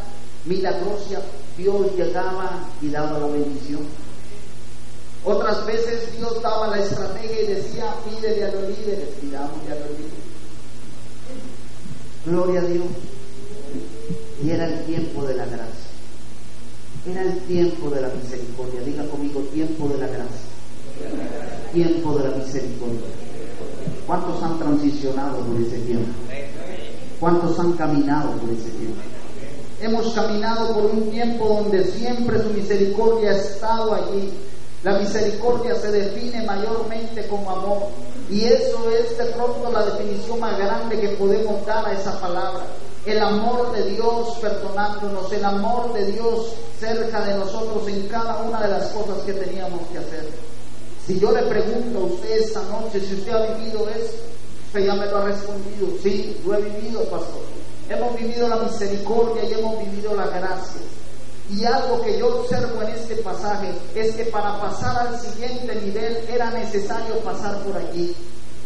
milagrosa 0.45 1.21
Dios 1.55 1.95
llegaba 1.95 2.67
y 2.81 2.89
daba 2.89 3.19
la 3.19 3.27
bendición. 3.27 3.81
Otras 5.23 5.65
veces 5.65 6.11
Dios 6.17 6.41
daba 6.41 6.67
la 6.67 6.79
estrategia 6.79 7.41
y 7.41 7.47
decía, 7.47 7.93
pídele 8.03 8.45
a 8.45 8.51
los 8.51 8.63
líderes, 8.69 9.09
y 9.21 9.29
damos 9.29 9.59
a 9.65 9.75
los 9.75 9.91
líderes. 9.91 10.18
Gloria 12.25 12.61
a 12.61 12.65
Dios. 12.65 12.85
Y 14.43 14.49
era 14.49 14.67
el 14.67 14.85
tiempo 14.85 15.23
de 15.23 15.35
la 15.35 15.45
gracia. 15.45 15.89
Era 17.09 17.21
el 17.23 17.39
tiempo 17.41 17.89
de 17.89 18.01
la 18.01 18.09
misericordia. 18.09 18.81
Diga 18.81 19.03
conmigo, 19.05 19.41
tiempo 19.53 19.88
de 19.89 19.97
la 19.97 20.07
gracia. 20.07 20.49
Tiempo 21.73 22.17
de 22.17 22.29
la 22.29 22.35
misericordia. 22.38 23.07
¿Cuántos 24.05 24.41
han 24.43 24.57
transicionado 24.57 25.39
por 25.39 25.61
ese 25.61 25.77
tiempo? 25.79 26.11
¿Cuántos 27.19 27.59
han 27.59 27.73
caminado 27.73 28.31
por 28.33 28.49
ese 28.49 28.69
tiempo? 28.71 29.01
Hemos 29.81 30.13
caminado 30.13 30.73
por 30.73 30.85
un 30.85 31.09
tiempo 31.09 31.47
donde 31.47 31.85
siempre 31.85 32.41
su 32.41 32.49
misericordia 32.49 33.31
ha 33.31 33.35
estado 33.35 33.93
allí. 33.93 34.33
La 34.83 34.99
misericordia 34.99 35.75
se 35.75 35.91
define 35.91 36.43
mayormente 36.45 37.27
como 37.27 37.49
amor. 37.49 37.83
Y 38.29 38.45
eso 38.45 38.89
es 38.91 39.17
de 39.17 39.25
pronto 39.25 39.71
la 39.71 39.86
definición 39.86 40.39
más 40.39 40.57
grande 40.57 41.00
que 41.00 41.09
podemos 41.09 41.65
dar 41.65 41.86
a 41.88 41.93
esa 41.93 42.19
palabra. 42.21 42.65
El 43.05 43.21
amor 43.21 43.71
de 43.71 43.89
Dios 43.91 44.38
perdonándonos, 44.39 45.31
el 45.31 45.43
amor 45.43 45.93
de 45.93 46.12
Dios 46.12 46.53
cerca 46.79 47.21
de 47.25 47.36
nosotros 47.36 47.88
en 47.88 48.07
cada 48.07 48.43
una 48.43 48.62
de 48.62 48.69
las 48.69 48.88
cosas 48.89 49.17
que 49.25 49.33
teníamos 49.33 49.81
que 49.91 49.98
hacer. 49.98 50.29
Si 51.07 51.19
yo 51.19 51.31
le 51.31 51.41
pregunto 51.43 52.00
a 52.00 52.03
usted 52.03 52.29
esta 52.39 52.62
noche 52.63 53.00
si 53.00 53.15
usted 53.15 53.31
ha 53.31 53.55
vivido 53.55 53.89
eso, 53.89 54.13
usted 54.67 54.86
ya 54.86 54.93
me 54.93 55.07
lo 55.07 55.17
ha 55.17 55.25
respondido. 55.25 55.88
Sí, 56.03 56.38
lo 56.45 56.53
he 56.53 56.62
vivido, 56.62 57.03
pastor. 57.05 57.41
Hemos 57.89 58.15
vivido 58.15 58.48
la 58.48 58.57
misericordia 58.57 59.43
y 59.43 59.53
hemos 59.53 59.79
vivido 59.79 60.13
la 60.13 60.27
gracia. 60.27 60.81
Y 61.50 61.65
algo 61.65 62.01
que 62.01 62.20
yo 62.20 62.41
observo 62.41 62.82
en 62.84 62.89
este 62.89 63.15
pasaje 63.18 63.74
es 63.96 64.15
que 64.15 64.25
para 64.25 64.60
pasar 64.60 65.08
al 65.08 65.20
siguiente 65.20 65.75
nivel 65.82 66.18
era 66.29 66.51
necesario 66.51 67.20
pasar 67.22 67.58
por 67.63 67.75
allí. 67.75 68.15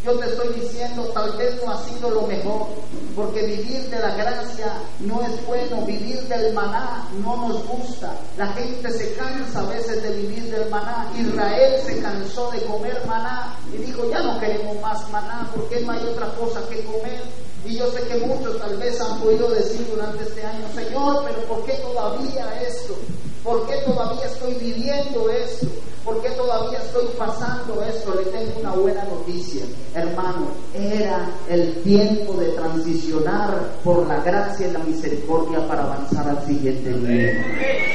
Yo 0.04 0.20
te 0.20 0.26
estoy 0.26 0.50
diciendo, 0.60 1.04
tal 1.14 1.32
vez 1.38 1.64
no 1.64 1.72
ha 1.72 1.82
sido 1.86 2.10
lo 2.10 2.24
mejor, 2.24 2.68
porque 3.16 3.44
vivir 3.44 3.90
de 3.90 4.00
la 4.00 4.14
gracia 4.16 4.74
no 5.00 5.22
es 5.22 5.46
bueno, 5.48 5.86
vivir 5.86 6.20
del 6.28 6.54
maná 6.54 7.08
no 7.24 7.48
nos 7.48 7.66
gusta. 7.66 8.14
La 8.38 8.48
gente 8.48 8.92
se 8.92 9.14
cansa 9.14 9.62
a 9.62 9.70
veces 9.70 10.04
de 10.04 10.12
vivir 10.12 10.52
del 10.52 10.70
maná. 10.70 11.10
Israel 11.18 11.82
se 11.86 12.02
cansó 12.02 12.52
de 12.52 12.62
comer 12.64 13.02
maná 13.08 13.56
y 13.74 13.78
dijo, 13.78 14.10
ya 14.10 14.22
no 14.24 14.42
queremos 14.42 14.78
más 14.82 15.10
maná, 15.10 15.50
porque 15.56 15.80
no 15.80 15.94
hay 15.94 16.04
otra 16.06 16.28
cosa 16.36 16.68
que 16.68 16.84
comer. 16.84 17.24
Y 17.66 17.78
yo 17.78 17.90
sé 17.92 18.02
que 18.08 18.26
muchos 18.26 18.60
tal 18.60 18.78
vez 18.78 19.00
han 19.00 19.20
podido 19.20 19.50
decir 19.50 19.88
durante 19.90 20.24
este 20.24 20.44
año, 20.44 20.66
Señor, 20.76 21.24
pero 21.26 21.40
¿por 21.48 21.66
qué 21.66 21.74
todavía 21.74 22.62
esto? 22.62 22.96
¿Por 23.44 23.66
qué 23.68 23.76
todavía 23.86 24.26
estoy 24.26 24.54
viviendo 24.56 25.30
esto? 25.30 25.68
¿Por 26.04 26.22
qué 26.22 26.30
todavía 26.32 26.80
estoy 26.80 27.06
pasando 27.18 27.82
esto? 27.84 28.14
Le 28.16 28.26
tengo 28.26 28.60
una 28.60 28.72
buena 28.72 29.04
noticia, 29.06 29.64
hermano. 29.96 30.48
Era 30.74 31.30
el 31.50 31.82
tiempo 31.84 32.34
de 32.34 32.48
transicionar 32.48 33.70
por 33.86 34.06
la 34.08 34.20
gracia 34.20 34.68
y 34.68 34.72
la 34.72 34.80
misericordia 34.80 35.66
para 35.66 35.84
avanzar 35.84 36.28
al 36.28 36.46
siguiente 36.46 36.90
nivel. 36.90 37.42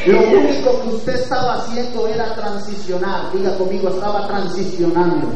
Lo 0.06 0.38
único 0.38 0.82
que 0.82 0.88
usted 0.88 1.14
estaba 1.16 1.54
haciendo 1.56 2.08
era 2.08 2.34
transicionar. 2.34 3.30
Diga 3.32 3.58
conmigo, 3.58 3.90
estaba 3.90 4.26
transicionando. 4.26 5.28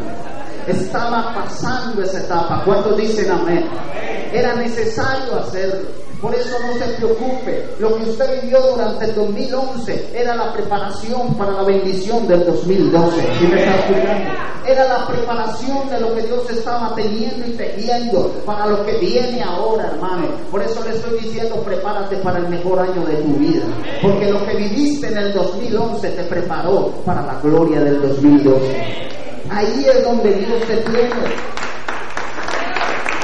Estaba 0.67 1.35
pasando 1.35 2.03
esa 2.03 2.21
etapa. 2.21 2.63
¿Cuántos 2.65 2.97
dicen 2.97 3.31
amén? 3.31 3.69
Era 4.33 4.55
necesario 4.55 5.39
hacerlo. 5.39 5.89
Por 6.23 6.33
eso 6.37 6.57
no 6.61 6.73
se 6.75 6.93
preocupe. 6.95 7.67
Lo 7.81 7.97
que 7.97 8.05
usted 8.05 8.43
vivió 8.43 8.61
durante 8.61 9.07
el 9.07 9.15
2011 9.17 10.11
era 10.15 10.37
la 10.37 10.53
preparación 10.53 11.35
para 11.35 11.51
la 11.51 11.65
bendición 11.65 12.29
del 12.29 12.47
2012. 12.47 13.23
Era 14.65 14.87
la 14.87 15.07
preparación 15.09 15.91
de 15.91 16.01
lo 16.01 16.15
que 16.15 16.23
Dios 16.23 16.49
estaba 16.49 16.95
teniendo 16.95 17.45
y 17.45 17.55
tejiendo 17.55 18.29
para 18.47 18.69
lo 18.69 18.87
que 18.87 18.99
viene 18.99 19.43
ahora, 19.43 19.91
hermano. 19.93 20.29
Por 20.49 20.63
eso 20.63 20.85
le 20.85 20.95
estoy 20.95 21.19
diciendo, 21.19 21.57
prepárate 21.57 22.17
para 22.19 22.39
el 22.39 22.49
mejor 22.49 22.79
año 22.79 23.05
de 23.05 23.17
tu 23.17 23.33
vida. 23.35 23.65
Porque 24.01 24.31
lo 24.31 24.47
que 24.47 24.55
viviste 24.55 25.09
en 25.09 25.19
el 25.19 25.33
2011 25.33 26.09
te 26.09 26.23
preparó 26.23 26.93
para 27.05 27.23
la 27.23 27.41
gloria 27.41 27.81
del 27.81 28.01
2012. 28.01 28.77
Ahí 29.51 29.87
es 29.93 30.05
donde 30.05 30.33
Dios 30.35 30.63
te 30.69 30.77
tiene. 30.77 31.11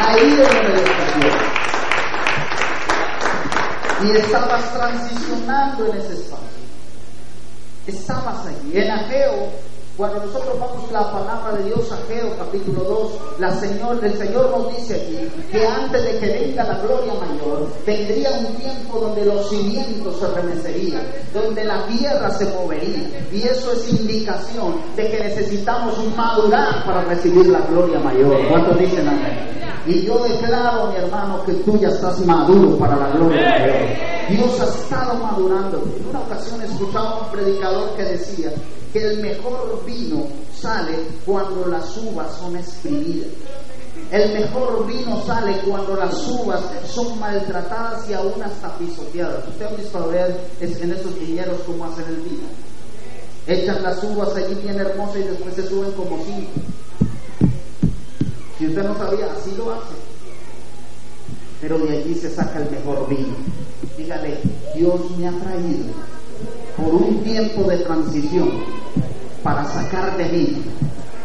Ahí 0.00 0.40
es 0.40 0.48
donde 0.48 0.82
Dios. 0.82 1.34
Y 4.04 4.16
estabas 4.16 4.72
transicionando 4.72 5.86
en 5.86 5.98
ese 5.98 6.12
espacio. 6.14 6.46
Estabas 7.86 8.46
allí. 8.46 8.78
En 8.78 8.90
Ageo 8.90 9.50
cuando 9.98 10.24
nosotros 10.24 10.60
vamos 10.60 10.92
la 10.92 11.10
palabra 11.10 11.54
de 11.58 11.64
Dios, 11.64 11.90
Ageo 11.90 12.32
capítulo 12.38 12.84
2, 12.84 13.12
la 13.40 13.52
Señor, 13.56 13.98
el 14.00 14.16
Señor 14.16 14.48
nos 14.48 14.76
dice 14.76 14.94
aquí 14.94 15.28
que 15.50 15.66
antes 15.66 16.04
de 16.04 16.20
que 16.20 16.26
venga 16.38 16.62
la 16.62 16.78
gloria 16.78 17.14
mayor, 17.14 17.66
vendría 17.84 18.30
un 18.30 18.46
tiempo 18.54 19.00
donde 19.00 19.24
los 19.24 19.50
cimientos 19.50 20.20
se 20.20 20.28
remecerían, 20.28 21.02
donde 21.34 21.64
la 21.64 21.84
tierra 21.88 22.30
se 22.30 22.44
movería. 22.44 23.26
Y 23.32 23.42
eso 23.42 23.72
es 23.72 23.88
indicación 23.88 24.76
de 24.94 25.10
que 25.10 25.18
necesitamos 25.18 25.94
madurar 26.16 26.84
para 26.86 27.02
recibir 27.02 27.48
la 27.48 27.58
gloria 27.62 27.98
mayor. 27.98 28.38
¿Cuántos 28.50 28.78
dicen 28.78 29.08
amén? 29.08 29.67
Y 29.86 30.02
yo 30.02 30.22
declaro, 30.24 30.88
mi 30.92 30.96
hermano, 30.96 31.44
que 31.44 31.52
tú 31.54 31.78
ya 31.78 31.88
estás 31.88 32.18
maduro 32.20 32.76
para 32.78 32.96
la 32.96 33.10
gloria 33.10 33.48
mayor. 33.50 33.76
Dios 34.28 34.60
ha 34.60 34.64
estado 34.64 35.14
madurando. 35.14 35.82
En 35.96 36.08
una 36.08 36.20
ocasión 36.20 36.62
escuchaba 36.62 37.10
a 37.10 37.18
un 37.20 37.30
predicador 37.30 37.96
que 37.96 38.04
decía, 38.04 38.52
que 38.92 39.02
el 39.02 39.20
mejor 39.20 39.82
vino 39.84 40.26
sale 40.58 40.98
cuando 41.24 41.66
las 41.66 41.96
uvas 41.96 42.36
son 42.38 42.56
escribidas. 42.56 43.28
El 44.10 44.32
mejor 44.32 44.86
vino 44.86 45.22
sale 45.26 45.58
cuando 45.66 45.94
las 45.96 46.26
uvas 46.28 46.62
son 46.86 47.18
maltratadas 47.18 48.08
y 48.08 48.14
aún 48.14 48.42
hasta 48.42 48.76
pisoteadas. 48.78 49.46
Usted 49.48 49.66
ha 49.66 49.76
visto 49.76 49.98
a 49.98 50.06
ver 50.06 50.40
en 50.60 50.92
esos 50.92 51.18
viñeros 51.18 51.60
cómo 51.66 51.84
hacen 51.84 52.04
el 52.06 52.16
vino. 52.16 52.48
Echan 53.46 53.82
las 53.82 54.02
uvas 54.02 54.34
allí 54.36 54.54
bien 54.62 54.78
hermosas 54.78 55.16
y 55.16 55.22
después 55.24 55.54
se 55.54 55.68
suben 55.68 55.92
como 55.92 56.18
cinco. 56.24 56.50
Si 58.58 58.66
usted 58.66 58.82
no 58.82 58.98
sabía, 58.98 59.26
así 59.26 59.54
lo 59.56 59.72
hace. 59.72 59.94
Pero 61.60 61.78
de 61.78 61.96
allí 61.96 62.14
se 62.14 62.28
saca 62.28 62.58
el 62.58 62.70
mejor 62.70 63.08
vino. 63.08 63.36
Dígale, 63.96 64.38
Dios 64.74 65.00
me 65.16 65.28
ha 65.28 65.32
traído 65.32 65.94
por 66.76 66.94
un 66.94 67.22
tiempo 67.22 67.62
de 67.64 67.78
transición 67.78 68.50
para 69.42 69.64
sacar 69.64 70.16
de 70.16 70.24
mí 70.24 70.62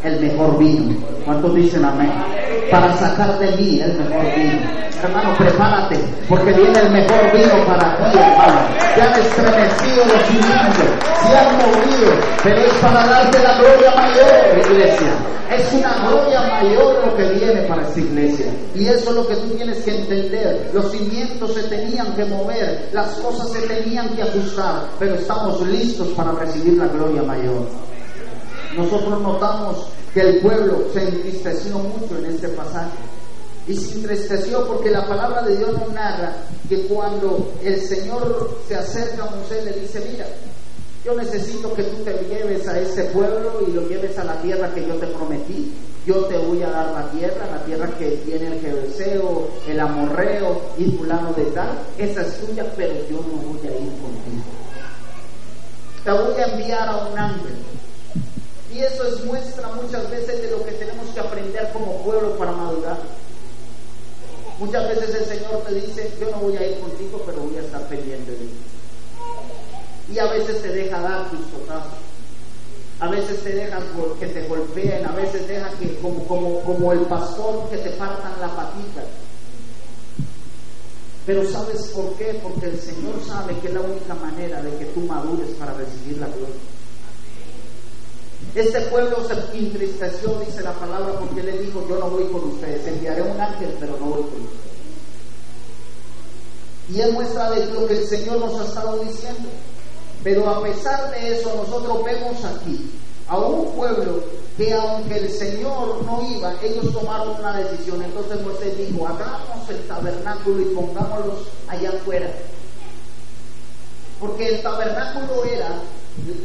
el 0.04 0.20
mejor 0.20 0.58
vino. 0.60 0.96
¿Cuántos 1.26 1.56
dicen 1.56 1.86
amén? 1.86 2.12
Para 2.70 2.96
sacar 2.98 3.40
de 3.40 3.56
mí 3.58 3.80
el 3.80 3.98
mejor 3.98 4.36
vino. 4.36 4.84
Hermano, 5.04 5.36
prepárate, 5.38 5.98
porque 6.30 6.54
viene 6.54 6.80
el 6.80 6.92
mejor 6.92 7.32
vino 7.34 7.66
para 7.66 8.12
ti, 8.12 8.18
hermano. 8.18 8.62
Te 8.96 9.02
han 9.02 9.14
estremecido 9.20 10.06
los 10.06 10.24
cimientos, 10.28 10.88
se 11.22 11.38
han 11.38 11.58
movido, 11.58 12.12
pero 12.44 12.62
es 12.62 12.74
para 12.76 13.06
darte 13.08 13.40
la 13.40 13.53
gloria 13.64 13.96
mayor, 13.96 14.72
iglesia. 14.72 15.14
Es 15.50 15.74
una 15.74 16.10
gloria 16.10 16.42
mayor 16.42 17.06
lo 17.06 17.16
que 17.16 17.24
viene 17.34 17.62
para 17.64 17.88
esta 17.88 18.00
iglesia. 18.00 18.46
Y 18.76 18.88
eso 18.88 19.10
es 19.10 19.16
lo 19.16 19.28
que 19.28 19.36
tú 19.36 19.50
tienes 19.56 19.84
que 19.84 19.96
entender. 19.96 20.72
Los 20.74 20.92
cimientos 20.92 21.54
se 21.54 21.64
tenían 21.64 22.14
que 22.16 22.26
mover, 22.26 22.90
las 22.92 23.12
cosas 23.16 23.52
se 23.52 23.62
tenían 23.62 24.16
que 24.16 24.24
ajustar, 24.24 24.88
pero 25.00 25.16
estamos 25.16 25.62
listos 25.62 26.10
para 26.10 26.32
recibir 26.32 26.78
la 26.78 26.88
gloria 26.88 27.24
mayor. 27.24 27.68
Nosotros 28.76 29.22
notamos 29.22 29.88
que 30.14 30.22
el 30.22 30.40
pueblo 30.42 30.88
se 30.94 31.04
entristeció 31.04 31.80
mucho 31.80 32.18
en 32.18 32.26
este 32.26 32.50
pasaje. 32.50 32.98
Y 33.68 33.76
se 33.76 33.96
entristeció 33.96 34.68
porque 34.68 34.92
la 34.92 35.08
palabra 35.08 35.44
de 35.44 35.56
Dios 35.56 35.72
nos 35.72 35.94
narra 35.94 36.34
que 36.68 36.82
cuando 36.88 37.54
el 37.64 37.80
Señor 37.80 38.60
se 38.68 38.76
acerca 38.76 39.24
a 39.24 39.30
Moisés 39.30 39.64
le 39.64 39.72
dice, 39.80 40.06
mira, 40.12 40.26
yo 41.06 41.16
necesito 41.16 41.74
que 41.74 41.84
tú 41.84 42.04
te 42.04 42.14
lleves 42.30 42.68
a 42.68 42.80
ese 42.80 43.04
pueblo 43.06 43.64
y 43.68 43.72
lo 43.72 43.88
lleves 43.88 44.18
a 44.18 44.24
la 44.24 44.42
tierra 44.42 44.74
que 44.74 44.88
yo 44.88 44.96
te 44.96 45.08
prometí. 45.08 45.74
Yo 46.06 46.26
te 46.26 46.38
voy 46.38 46.62
a 46.64 46.70
dar 46.70 46.92
la 46.94 47.12
tierra, 47.12 47.48
la 47.50 47.64
tierra 47.64 47.90
que 47.98 48.10
tiene 48.26 48.48
el 48.48 48.62
Jebuseo, 48.62 49.48
el 49.68 49.80
Amorreo 49.80 50.62
y 50.78 50.92
fulano 50.92 51.34
de 51.34 51.46
tal. 51.46 51.80
Esa 51.98 52.22
es 52.22 52.40
tuya, 52.40 52.66
pero 52.76 52.94
yo 53.10 53.18
no 53.18 53.38
voy 53.38 53.60
a 53.68 53.72
ir 53.72 53.92
contigo. 54.02 54.44
Te 56.04 56.12
voy 56.12 56.42
a 56.42 56.46
enviar 56.46 56.90
a 56.90 57.08
un 57.08 57.18
ángel 57.18 57.56
y 58.74 58.80
eso 58.80 59.06
es 59.06 59.24
muestra 59.26 59.68
muchas 59.70 60.10
veces 60.10 60.42
de 60.42 60.50
lo 60.50 60.66
que 60.66 60.72
tenemos 60.72 61.08
que 61.10 61.20
aprender 61.20 61.70
como 61.74 62.02
pueblo 62.02 62.36
para 62.38 62.52
madurar. 62.52 62.98
Muchas 64.58 64.88
veces 64.90 65.16
el 65.16 65.26
Señor 65.26 65.62
te 65.68 65.76
dice, 65.76 66.12
yo 66.20 66.32
no 66.32 66.38
voy 66.38 66.58
a 66.58 66.68
ir 66.68 66.80
contigo, 66.80 67.22
pero 67.26 67.42
voy 67.42 67.58
a 67.58 67.62
estar 67.62 67.82
pendiente 67.88 68.32
de 68.32 68.38
ti. 68.38 68.53
Y 70.14 70.20
a 70.20 70.26
veces 70.28 70.62
te 70.62 70.70
deja 70.70 71.02
dar 71.02 71.30
tus 71.30 71.50
totazos. 71.50 72.00
A 73.00 73.08
veces 73.10 73.44
te 73.44 73.50
deja 73.50 73.80
que 74.20 74.28
te 74.28 74.48
golpeen, 74.48 75.06
a 75.06 75.12
veces 75.14 75.48
deja 75.48 75.70
que 75.72 75.98
como 76.00 76.94
el 76.94 77.00
pastor 77.02 77.70
que 77.70 77.78
te 77.78 77.90
partan 77.92 78.40
la 78.40 78.56
patita. 78.56 79.04
Pero 81.26 81.50
¿sabes 81.50 81.88
por 81.88 82.14
qué? 82.16 82.40
Porque 82.44 82.68
el 82.68 82.80
Señor 82.80 83.16
sabe 83.26 83.58
que 83.60 83.68
es 83.68 83.74
la 83.74 83.82
única 83.82 84.14
manera 84.14 84.62
de 84.62 84.78
que 84.78 84.86
tú 84.86 85.02
madures 85.02 85.50
para 85.58 85.74
recibir 85.74 86.18
la 86.18 86.28
gloria. 86.28 86.56
Este 88.56 88.82
pueblo 88.82 89.18
se 89.28 89.58
entristeció, 89.58 90.40
dice 90.46 90.62
la 90.62 90.74
palabra, 90.74 91.18
porque 91.20 91.42
le 91.42 91.58
dijo, 91.60 91.86
yo 91.88 91.98
no 91.98 92.10
voy 92.10 92.26
con 92.26 92.44
ustedes, 92.52 92.86
enviaré 92.86 93.22
un 93.22 93.40
ángel, 93.40 93.76
pero 93.80 93.98
no 94.00 94.06
voy 94.06 94.22
con 94.24 94.42
ustedes. 94.42 94.74
Y 96.90 97.00
es 97.00 97.12
muestra 97.14 97.50
de 97.52 97.66
lo 97.68 97.88
que 97.88 97.98
el 97.98 98.08
Señor 98.08 98.40
nos 98.40 98.60
ha 98.60 98.66
estado 98.66 99.00
diciendo. 99.00 99.50
Pero 100.24 100.50
a 100.50 100.64
pesar 100.64 101.12
de 101.12 101.40
eso, 101.40 101.54
nosotros 101.56 102.04
vemos 102.04 102.44
aquí 102.46 102.92
a 103.28 103.38
un 103.38 103.74
pueblo 103.76 104.24
que 104.58 104.74
aunque 104.74 105.18
el 105.18 105.32
Señor 105.32 106.04
no 106.06 106.22
iba, 106.30 106.54
ellos 106.62 106.94
tomaron 106.94 107.40
una 107.40 107.58
decisión. 107.58 108.02
Entonces 108.02 108.42
Moisés 108.42 108.78
dijo, 108.78 109.08
hagamos 109.08 109.70
el 109.70 109.82
tabernáculo 109.88 110.62
y 110.62 110.76
pongámoslos 110.76 111.48
allá 111.68 111.90
afuera. 111.90 112.32
Porque 114.20 114.48
el 114.50 114.62
tabernáculo 114.62 115.44
era 115.46 115.82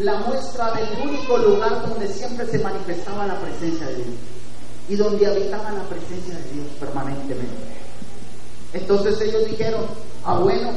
la 0.00 0.16
muestra 0.20 0.72
del 0.72 1.08
único 1.08 1.36
lugar 1.36 1.86
donde 1.88 2.08
siempre 2.08 2.46
se 2.46 2.58
manifestaba 2.58 3.26
la 3.26 3.38
presencia 3.40 3.86
de 3.86 3.96
Dios 3.96 4.08
y 4.88 4.96
donde 4.96 5.26
habitaba 5.26 5.70
la 5.70 5.82
presencia 5.84 6.34
de 6.34 6.50
Dios 6.52 6.66
permanentemente. 6.80 7.78
Entonces 8.72 9.20
ellos 9.20 9.46
dijeron, 9.48 9.82
ah 10.24 10.38
bueno, 10.38 10.72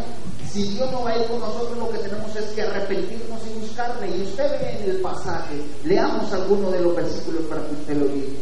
si 0.52 0.64
Dios 0.64 0.92
no 0.92 1.04
va 1.04 1.12
a 1.12 1.18
ir 1.18 1.28
con 1.28 1.40
nosotros, 1.40 1.78
lo 1.78 1.90
que 1.90 2.00
tenemos 2.00 2.36
es 2.36 2.46
que 2.52 2.62
arrepentirnos 2.62 3.40
y 3.48 3.60
buscarle. 3.60 4.18
Y 4.18 4.22
usted 4.24 4.52
ve 4.52 4.80
en 4.84 4.90
el 4.92 4.98
pasaje, 4.98 5.56
leamos 5.86 6.32
alguno 6.34 6.72
de 6.72 6.82
los 6.82 6.96
versículos 6.96 7.44
para 7.44 7.66
que 7.66 7.74
usted 7.74 7.98
lo 7.98 8.06
diga. 8.08 8.40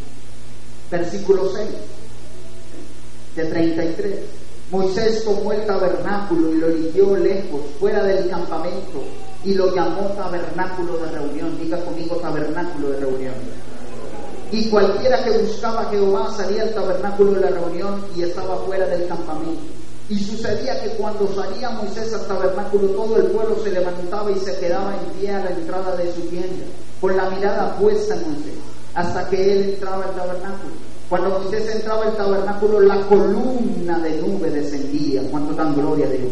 Versículo 0.90 1.52
6, 1.54 1.68
de 3.36 3.46
33. 3.46 4.20
Moisés 4.72 5.24
tomó 5.24 5.52
el 5.52 5.66
tabernáculo 5.66 6.54
y 6.54 6.58
lo 6.58 6.68
eligió 6.68 7.16
lejos, 7.16 7.62
fuera 7.80 8.04
del 8.04 8.30
campamento, 8.30 9.04
y 9.44 9.54
lo 9.54 9.74
llamó 9.76 10.10
tabernáculo 10.10 10.98
de 10.98 11.12
reunión. 11.12 11.58
Diga 11.60 11.80
conmigo 11.84 12.16
tabernáculo 12.18 12.90
de 12.90 13.00
reunión. 13.00 13.34
Y 14.52 14.68
cualquiera 14.70 15.24
que 15.24 15.38
buscaba 15.38 15.82
a 15.82 15.90
Jehová 15.92 16.34
salía 16.36 16.64
al 16.64 16.74
tabernáculo 16.74 17.34
de 17.34 17.42
la 17.42 17.50
reunión 17.50 18.04
y 18.16 18.24
estaba 18.24 18.58
fuera 18.66 18.88
del 18.88 19.08
campamento. 19.08 19.79
Y 20.10 20.18
sucedía 20.18 20.82
que 20.82 20.90
cuando 20.92 21.28
salía 21.36 21.70
Moisés 21.70 22.12
al 22.14 22.26
tabernáculo, 22.26 22.88
todo 22.90 23.18
el 23.18 23.28
pueblo 23.28 23.58
se 23.64 23.72
levantaba 23.72 24.32
y 24.32 24.40
se 24.40 24.58
quedaba 24.58 24.96
en 24.96 25.20
pie 25.20 25.32
a 25.32 25.44
la 25.44 25.52
entrada 25.52 25.96
de 25.96 26.12
su 26.12 26.22
tienda, 26.22 26.66
con 27.00 27.16
la 27.16 27.30
mirada 27.30 27.78
puesta 27.78 28.16
en 28.16 28.22
Moisés, 28.22 28.56
hasta 28.96 29.30
que 29.30 29.54
él 29.54 29.70
entraba 29.74 30.06
al 30.06 30.16
tabernáculo. 30.16 30.74
Cuando 31.10 31.40
Moisés 31.40 31.76
entraba 31.76 32.06
al 32.06 32.18
tabernáculo, 32.18 32.80
la 32.82 33.02
columna 33.08 34.00
de 34.00 34.22
nube 34.22 34.50
descendía, 34.50 35.22
cuanto 35.30 35.54
tan 35.56 35.76
gloria 35.76 36.08
a 36.08 36.10
Dios, 36.10 36.32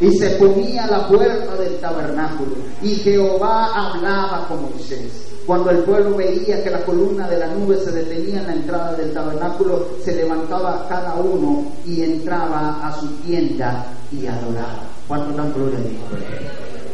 y 0.00 0.18
se 0.18 0.30
ponía 0.30 0.84
a 0.84 0.90
la 0.90 1.08
puerta 1.08 1.56
del 1.56 1.78
tabernáculo, 1.78 2.54
y 2.80 2.94
Jehová 2.94 3.72
hablaba 3.74 4.46
con 4.46 4.70
Moisés. 4.70 5.25
Cuando 5.46 5.70
el 5.70 5.78
pueblo 5.84 6.16
veía 6.16 6.64
que 6.64 6.70
la 6.70 6.84
columna 6.84 7.28
de 7.28 7.38
la 7.38 7.46
nube 7.46 7.78
se 7.78 7.92
detenía 7.92 8.40
en 8.40 8.46
la 8.48 8.52
entrada 8.54 8.94
del 8.94 9.12
tabernáculo, 9.12 9.90
se 10.04 10.16
levantaba 10.16 10.88
cada 10.88 11.14
uno 11.14 11.70
y 11.86 12.02
entraba 12.02 12.84
a 12.84 12.98
su 12.98 13.06
tienda 13.18 13.86
y 14.10 14.26
adoraba. 14.26 14.82
¿Cuánto 15.06 15.36
tan 15.36 15.52
gloria 15.52 15.78
a 15.78 15.82
Dios? 15.82 16.02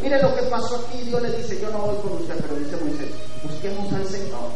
Mire 0.02 0.20
lo 0.20 0.34
que 0.34 0.42
pasó 0.42 0.84
aquí, 0.84 1.02
Dios 1.04 1.22
le 1.22 1.32
dice, 1.32 1.58
yo 1.62 1.70
no 1.70 1.78
voy 1.78 1.96
con 2.02 2.12
usted, 2.20 2.34
pero 2.42 2.56
dice 2.56 2.76
Moisés, 2.76 3.08
busquemos 3.42 3.90
al 3.90 4.06
Señor, 4.06 4.50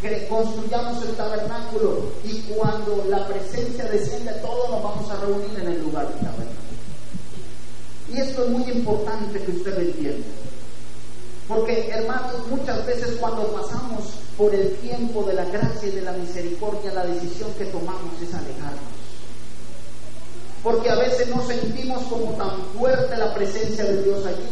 que 0.00 0.26
construyamos 0.28 1.04
el 1.04 1.14
tabernáculo 1.14 2.04
y 2.24 2.40
cuando 2.54 3.04
la 3.10 3.26
presencia 3.26 3.84
desciende, 3.84 4.32
todos 4.40 4.70
nos 4.70 4.82
vamos 4.82 5.10
a 5.10 5.16
reunir 5.16 5.60
en 5.60 5.68
el 5.72 5.82
lugar 5.82 6.08
del 6.08 6.20
tabernáculo. 6.20 6.72
Y 8.14 8.18
esto 8.18 8.44
es 8.44 8.50
muy 8.50 8.62
importante 8.70 9.40
que 9.40 9.50
usted 9.50 9.74
lo 9.74 9.80
entienda. 9.80 10.26
Porque, 11.48 11.88
hermanos, 11.90 12.46
muchas 12.48 12.86
veces 12.86 13.16
cuando 13.18 13.48
pasamos 13.48 14.04
por 14.36 14.54
el 14.54 14.76
tiempo 14.76 15.24
de 15.24 15.34
la 15.34 15.44
gracia 15.44 15.88
y 15.88 15.92
de 15.92 16.02
la 16.02 16.12
misericordia, 16.12 16.92
la 16.94 17.06
decisión 17.06 17.52
que 17.54 17.66
tomamos 17.66 18.20
es 18.22 18.32
alejarnos. 18.32 18.80
Porque 20.62 20.90
a 20.90 20.94
veces 20.94 21.28
nos 21.28 21.46
sentimos 21.46 22.04
como 22.04 22.32
tan 22.34 22.64
fuerte 22.78 23.16
la 23.16 23.34
presencia 23.34 23.84
de 23.84 24.02
Dios 24.04 24.24
allí. 24.24 24.48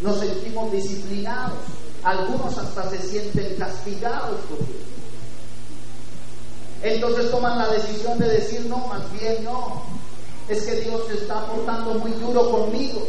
Nos 0.00 0.18
sentimos 0.18 0.72
disciplinados. 0.72 1.58
Algunos 2.02 2.56
hasta 2.56 2.88
se 2.90 2.98
sienten 2.98 3.56
castigados 3.56 4.40
por 4.48 4.58
Dios. 4.58 4.80
Entonces 6.82 7.30
toman 7.30 7.58
la 7.58 7.68
decisión 7.68 8.18
de 8.18 8.28
decir, 8.28 8.64
no, 8.66 8.78
más 8.86 9.12
bien 9.12 9.44
no. 9.44 9.82
Es 10.48 10.62
que 10.62 10.76
Dios 10.76 11.02
se 11.08 11.14
está 11.18 11.46
portando 11.46 11.94
muy 11.94 12.12
duro 12.12 12.50
conmigo 12.50 13.06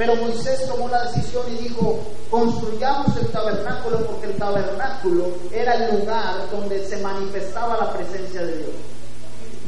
pero 0.00 0.16
Moisés 0.16 0.66
tomó 0.66 0.88
la 0.88 1.04
decisión 1.10 1.42
y 1.52 1.64
dijo, 1.64 2.00
construyamos 2.30 3.14
el 3.18 3.26
tabernáculo 3.26 4.06
porque 4.06 4.28
el 4.28 4.36
tabernáculo 4.36 5.26
era 5.52 5.74
el 5.74 5.98
lugar 5.98 6.48
donde 6.50 6.88
se 6.88 6.96
manifestaba 7.02 7.76
la 7.76 7.92
presencia 7.92 8.40
de 8.40 8.56
Dios. 8.56 8.70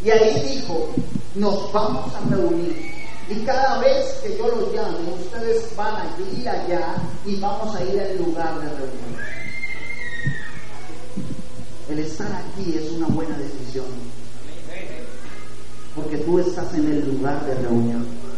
Y 0.02 0.08
ahí 0.08 0.54
dijo, 0.54 0.88
nos 1.34 1.70
vamos 1.70 2.14
a 2.14 2.34
reunir. 2.34 2.94
Y 3.28 3.44
cada 3.44 3.78
vez 3.80 4.06
que 4.22 4.38
yo 4.38 4.48
los 4.48 4.72
llame, 4.72 5.12
ustedes 5.20 5.76
van 5.76 5.96
a 5.96 6.16
ir 6.34 6.48
allá 6.48 6.94
y 7.26 7.36
vamos 7.38 7.76
a 7.76 7.84
ir 7.84 8.00
al 8.00 8.16
lugar 8.16 8.54
de 8.54 8.68
reunión. 8.70 9.16
El 11.90 11.98
estar 11.98 12.32
aquí 12.32 12.78
es 12.78 12.90
una 12.92 13.08
buena 13.08 13.36
decisión. 13.36 13.84
Porque 15.94 16.16
tú 16.16 16.38
estás 16.38 16.72
en 16.72 16.86
el 16.90 17.06
lugar 17.06 17.44
de 17.44 17.54
reunión. 17.56 18.31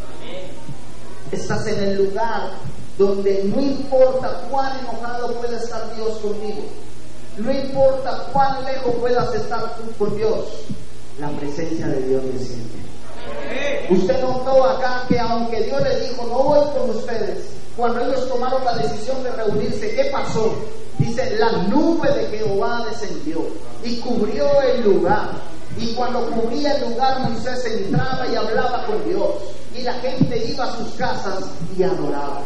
Estás 1.34 1.66
en 1.66 1.82
el 1.82 1.96
lugar 1.96 2.52
donde 2.96 3.42
no 3.44 3.60
importa 3.60 4.46
cuán 4.48 4.78
enojado 4.78 5.34
pueda 5.34 5.58
estar 5.58 5.92
Dios 5.96 6.16
contigo, 6.18 6.62
no 7.38 7.50
importa 7.50 8.28
cuán 8.32 8.64
lejos 8.64 8.94
puedas 9.00 9.34
estar 9.34 9.76
tú 9.76 9.82
con 9.98 10.16
Dios, 10.16 10.46
la 11.18 11.28
presencia 11.30 11.88
de 11.88 12.02
Dios 12.02 12.22
desciende. 12.32 12.84
Usted 13.90 14.20
notó 14.22 14.64
acá 14.64 15.04
que 15.08 15.18
aunque 15.18 15.64
Dios 15.64 15.82
le 15.82 16.08
dijo, 16.08 16.24
no 16.28 16.40
voy 16.44 16.68
con 16.72 16.90
ustedes, 16.90 17.46
cuando 17.76 18.00
ellos 18.00 18.28
tomaron 18.28 18.64
la 18.64 18.76
decisión 18.76 19.20
de 19.24 19.32
reunirse, 19.32 19.92
¿qué 19.92 20.04
pasó? 20.12 20.54
Dice, 20.98 21.36
la 21.36 21.50
nube 21.64 22.08
de 22.12 22.38
Jehová 22.38 22.86
descendió 22.88 23.44
y 23.82 23.96
cubrió 23.98 24.46
el 24.62 24.84
lugar. 24.84 25.30
Y 25.76 25.92
cuando 25.94 26.30
cubría 26.30 26.76
el 26.76 26.90
lugar, 26.90 27.28
Moisés 27.28 27.64
entraba 27.64 28.24
y 28.32 28.36
hablaba 28.36 28.86
con 28.86 29.04
Dios 29.08 29.53
la 29.84 29.94
gente 29.94 30.46
iba 30.48 30.64
a 30.64 30.76
sus 30.76 30.94
casas 30.94 31.44
y 31.76 31.82
adoraba. 31.82 32.40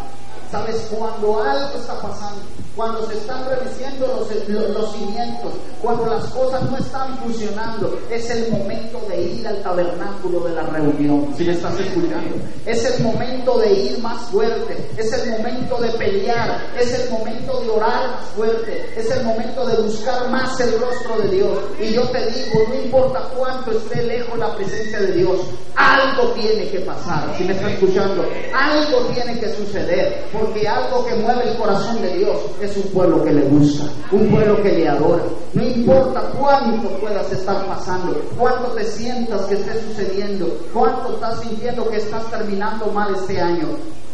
¿Sabes? 0.51 0.89
Cuando 0.91 1.43
algo 1.43 1.79
está 1.79 2.01
pasando, 2.01 2.41
cuando 2.79 3.05
se 3.09 3.15
están 3.15 3.45
revisiendo 3.45 4.07
los, 4.07 4.71
los, 4.71 4.93
cimientos, 4.93 5.53
cuando 5.83 6.07
las 6.07 6.25
cosas 6.27 6.63
no 6.71 6.79
están 6.79 7.19
funcionando, 7.19 7.99
es 8.09 8.31
el 8.31 8.53
momento 8.53 9.01
de 9.09 9.21
ir 9.21 9.49
al 9.49 9.61
tabernáculo 9.65 10.47
de 10.47 10.55
la 10.55 10.63
reunión. 10.63 11.35
Si 11.37 11.43
me 11.43 11.55
estás 11.55 11.77
escuchando, 11.81 12.37
es 12.65 12.85
el 12.85 13.03
momento 13.03 13.59
de 13.59 13.73
ir 13.73 13.99
más 13.99 14.23
fuerte, 14.31 14.77
es 14.97 15.13
el 15.13 15.29
momento 15.29 15.77
de 15.79 15.91
pelear, 15.91 16.69
es 16.79 17.01
el 17.01 17.11
momento 17.11 17.61
de 17.63 17.69
orar 17.69 18.11
más 18.13 18.27
fuerte, 18.37 18.95
es 18.97 19.11
el 19.11 19.25
momento 19.25 19.67
de 19.67 19.83
buscar 19.83 20.31
más 20.31 20.61
el 20.61 20.79
rostro 20.79 21.19
de 21.19 21.31
Dios. 21.31 21.59
Y 21.81 21.95
yo 21.95 22.03
te 22.11 22.31
digo, 22.31 22.65
no 22.69 22.75
importa 22.77 23.29
cuánto 23.37 23.73
esté 23.73 24.05
lejos 24.05 24.39
la 24.39 24.55
presencia 24.55 25.01
de 25.01 25.15
Dios, 25.15 25.41
algo 25.75 26.33
tiene 26.33 26.69
que 26.69 26.79
pasar. 26.81 27.35
Si 27.37 27.43
me 27.43 27.55
estás 27.55 27.73
escuchando, 27.73 28.25
algo 28.55 29.01
tiene 29.15 29.41
que 29.41 29.49
suceder 29.55 30.27
porque 30.33 30.69
algo 30.69 31.05
que 31.05 31.15
mueve 31.15 31.51
el 31.51 31.57
corazón 31.57 32.01
de 32.03 32.19
Dios 32.19 32.37
es 32.69 32.77
un 32.77 32.91
pueblo 32.93 33.25
que 33.25 33.33
le 33.33 33.43
busca, 33.49 33.85
un 34.13 34.29
pueblo 34.29 34.63
que 34.63 34.73
le 34.73 34.89
adora. 34.89 35.23
No 35.55 35.63
importa 35.63 36.21
cuánto 36.39 36.89
puedas 37.01 37.31
estar 37.33 37.67
pasando, 37.67 38.21
cuánto 38.37 38.69
te 38.73 38.85
sientas 38.85 39.43
que 39.43 39.55
esté 39.55 39.73
sucediendo, 39.89 40.47
cuánto 40.73 41.15
estás 41.15 41.41
sintiendo 41.41 41.89
que 41.89 41.97
estás 41.97 42.25
terminando 42.31 42.87
mal 42.93 43.15
este 43.15 43.41
año, 43.41 43.69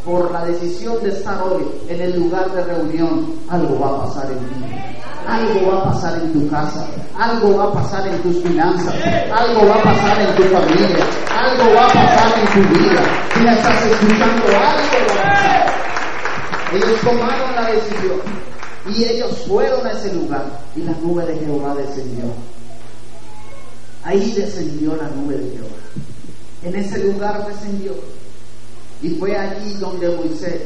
por 0.04 0.30
la 0.30 0.44
decisión 0.44 1.02
de 1.02 1.10
estar 1.10 1.42
hoy 1.42 1.64
en 1.88 2.00
el 2.00 2.18
lugar 2.18 2.50
de 2.52 2.62
reunión, 2.64 3.34
algo 3.48 3.80
va 3.80 3.88
a 3.88 4.04
pasar 4.04 4.30
en 4.30 4.38
ti. 4.38 4.54
Algo 5.26 5.70
va 5.70 5.78
a 5.78 5.84
pasar 5.84 6.20
en 6.20 6.32
tu 6.34 6.50
casa, 6.50 6.86
algo 7.18 7.56
va 7.56 7.64
a 7.64 7.72
pasar 7.72 8.06
en 8.06 8.20
tus 8.20 8.42
finanzas, 8.42 8.94
algo 9.32 9.66
va 9.66 9.76
a 9.76 9.82
pasar 9.82 10.20
en 10.20 10.36
tu 10.36 10.42
familia, 10.42 11.06
algo 11.30 11.74
va 11.74 11.86
a 11.86 11.88
pasar 11.88 12.38
en 12.38 12.46
tu 12.52 12.78
vida. 12.78 13.00
Si 13.32 13.40
me 13.40 13.52
estás 13.54 13.86
escuchando, 13.86 14.44
algo 14.46 15.14
va 15.16 15.22
a 15.22 15.34
pasar. 15.34 15.74
Ellos 16.74 17.00
tomaron 17.00 17.54
la 17.54 17.70
decisión 17.70 18.43
y 18.92 19.04
ellos 19.04 19.44
fueron 19.46 19.86
a 19.86 19.92
ese 19.92 20.12
lugar 20.12 20.60
y 20.76 20.82
la 20.82 20.92
nube 20.92 21.24
de 21.26 21.38
Jehová 21.38 21.74
descendió. 21.74 22.24
Ahí 24.02 24.32
descendió 24.32 24.96
la 24.96 25.08
nube 25.08 25.36
de 25.36 25.56
Jehová. 25.56 25.76
En 26.62 26.74
ese 26.76 27.04
lugar 27.04 27.46
descendió. 27.46 27.94
Y 29.02 29.10
fue 29.10 29.36
allí 29.36 29.74
donde 29.74 30.16
Moisés, 30.16 30.62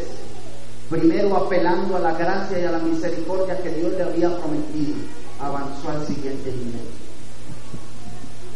primero 0.91 1.37
apelando 1.37 1.97
a 1.97 2.01
la 2.01 2.13
gracia 2.13 2.59
y 2.59 2.65
a 2.65 2.73
la 2.73 2.79
misericordia 2.79 3.61
que 3.63 3.71
Dios 3.71 3.93
le 3.93 4.03
había 4.03 4.37
prometido, 4.39 4.95
avanzó 5.41 5.91
al 5.91 6.07
siguiente 6.07 6.51
nivel. 6.51 6.87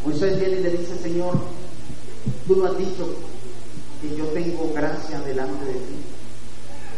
Moisés 0.05 0.39
viene 0.39 0.61
y 0.61 0.63
le 0.63 0.71
dice, 0.71 0.97
Señor, 0.99 1.39
Tú 2.47 2.57
no 2.57 2.67
has 2.67 2.79
dicho 2.79 3.07
que 4.01 4.17
yo 4.17 4.25
tengo 4.27 4.73
gracia 4.75 5.21
delante 5.21 5.65
de 5.65 5.73
ti. 5.73 5.97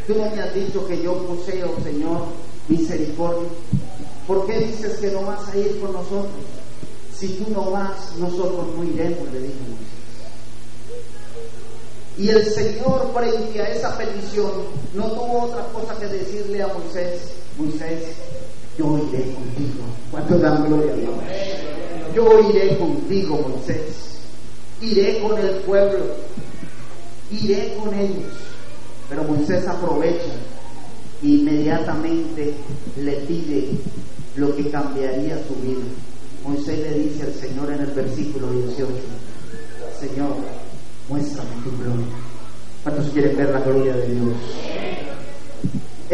Tú 0.07 0.15
no 0.15 0.31
me 0.31 0.43
has 0.43 0.55
dicho 0.55 0.87
que 0.87 1.03
yo 1.03 1.15
poseo, 1.27 1.75
Señor, 1.83 2.27
misericordia. 2.69 3.49
¿Por 4.27 4.47
qué 4.47 4.59
dices 4.59 4.97
que 4.99 5.11
no 5.11 5.23
vas 5.23 5.49
a 5.49 5.57
ir 5.57 5.81
con 5.81 5.93
nosotros? 5.93 6.33
Si 7.15 7.29
tú 7.29 7.51
no 7.53 7.71
vas, 7.71 8.17
nosotros 8.19 8.67
no 8.77 8.85
iremos, 8.85 9.31
le 9.33 9.41
dijo 9.41 9.55
Moisés. 9.69 9.95
Y 12.17 12.29
el 12.29 12.45
Señor 12.47 13.13
frente 13.13 13.61
a 13.61 13.69
esa 13.69 13.97
petición 13.99 14.51
no 14.95 15.11
tuvo 15.11 15.43
otra 15.45 15.65
cosa 15.73 15.97
que 15.99 16.07
decirle 16.07 16.63
a 16.63 16.69
Moisés, 16.69 17.33
Moisés, 17.59 18.03
yo 18.79 18.99
iré 18.99 19.33
contigo. 19.33 19.85
¿Cuánto 20.11 20.39
dan 20.39 20.67
gloria 20.67 20.93
a 20.93 20.97
Dios? 20.97 21.15
Yo 22.15 22.51
iré 22.51 22.79
contigo, 22.79 23.41
Moisés. 23.49 24.19
Iré 24.81 25.21
con 25.21 25.39
el 25.39 25.57
pueblo. 25.59 26.05
Iré 27.31 27.77
con 27.77 27.93
ellos. 27.95 28.33
Pero 29.09 29.25
Moisés 29.25 29.67
aprovecha 29.67 30.33
inmediatamente 31.23 32.55
le 33.01 33.13
pide 33.13 33.69
lo 34.37 34.55
que 34.57 34.71
cambiaría 34.71 35.39
su 35.47 35.55
vida. 35.57 35.85
Moisés 36.45 36.79
le 36.81 36.99
dice 36.99 37.23
al 37.23 37.35
Señor 37.35 37.73
en 37.73 37.81
el 37.81 37.91
versículo 37.93 38.53
18, 38.53 38.93
Señor, 39.99 40.37
muéstrame 41.09 41.51
tu 41.63 41.71
gloria. 41.83 42.07
¿Cuántos 42.83 43.09
quieren 43.13 43.37
ver 43.37 43.51
la 43.51 43.61
gloria 43.61 43.97
de 43.97 44.15
Dios? 44.15 44.35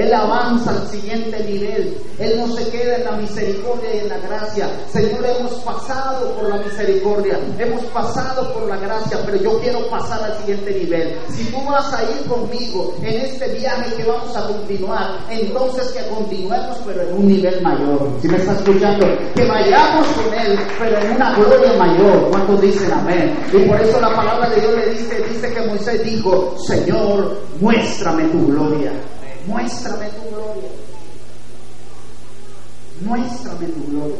Él 0.01 0.15
avanza 0.15 0.71
al 0.71 0.89
siguiente 0.89 1.45
nivel. 1.45 1.97
Él 2.19 2.39
no 2.39 2.55
se 2.57 2.71
queda 2.71 2.97
en 2.97 3.05
la 3.05 3.13
misericordia 3.13 3.95
y 3.95 3.99
en 3.99 4.09
la 4.09 4.19
gracia. 4.19 4.71
Señor, 4.91 5.25
hemos 5.25 5.53
pasado 5.63 6.35
por 6.35 6.49
la 6.49 6.57
misericordia, 6.57 7.39
hemos 7.59 7.85
pasado 7.87 8.53
por 8.55 8.67
la 8.67 8.77
gracia, 8.79 9.19
pero 9.27 9.37
yo 9.37 9.61
quiero 9.61 9.87
pasar 9.89 10.23
al 10.23 10.39
siguiente 10.39 10.73
nivel. 10.73 11.19
Si 11.29 11.45
tú 11.45 11.59
vas 11.67 11.93
a 11.93 12.03
ir 12.05 12.27
conmigo 12.27 12.95
en 13.03 13.21
este 13.21 13.49
viaje 13.55 13.95
que 13.95 14.05
vamos 14.05 14.35
a 14.35 14.47
continuar, 14.47 15.19
entonces 15.29 15.89
que 15.89 16.09
continuemos, 16.09 16.79
pero 16.87 17.03
en 17.03 17.15
un 17.15 17.29
nivel 17.29 17.61
mayor. 17.61 18.09
Si 18.23 18.29
me 18.29 18.39
está 18.39 18.53
escuchando, 18.53 19.07
que 19.35 19.45
vayamos 19.45 20.07
con 20.09 20.35
Él, 20.35 20.59
pero 20.79 20.99
en 20.99 21.13
una 21.13 21.35
gloria 21.37 21.73
mayor. 21.75 22.31
¿Cuántos 22.31 22.61
dicen 22.63 22.93
amén? 22.93 23.39
Y 23.53 23.69
por 23.69 23.79
eso 23.81 24.01
la 24.01 24.15
palabra 24.15 24.49
de 24.49 24.61
Dios 24.61 24.75
le 24.75 24.91
dice, 24.95 25.23
dice 25.29 25.53
que 25.53 25.61
Moisés 25.61 26.03
dijo, 26.05 26.55
Señor, 26.67 27.37
muéstrame 27.61 28.25
tu 28.25 28.47
gloria. 28.47 28.93
Muéstrame 29.47 30.09
tu 30.11 30.35
gloria. 30.35 30.71
Muéstrame 33.03 33.67
tu 33.69 33.91
gloria. 33.91 34.17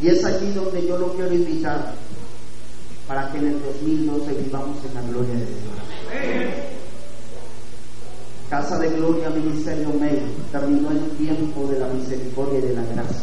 Y 0.00 0.08
es 0.08 0.24
aquí 0.24 0.46
donde 0.52 0.86
yo 0.86 0.96
lo 0.98 1.12
quiero 1.14 1.34
invitar 1.34 1.94
para 3.08 3.32
que 3.32 3.38
en 3.38 3.46
el 3.46 3.62
2012 3.62 4.32
vivamos 4.44 4.76
en 4.84 4.94
la 4.94 5.02
gloria 5.02 5.34
de 5.34 5.46
Dios. 5.46 6.54
Casa 8.48 8.78
de 8.78 8.88
Gloria 8.90 9.28
Ministerio 9.28 9.90
Medio 9.90 10.22
terminó 10.50 10.90
el 10.90 11.10
tiempo 11.18 11.66
de 11.66 11.80
la 11.80 11.88
misericordia 11.88 12.58
y 12.58 12.62
de 12.62 12.74
la 12.74 12.82
gracia. 12.82 13.22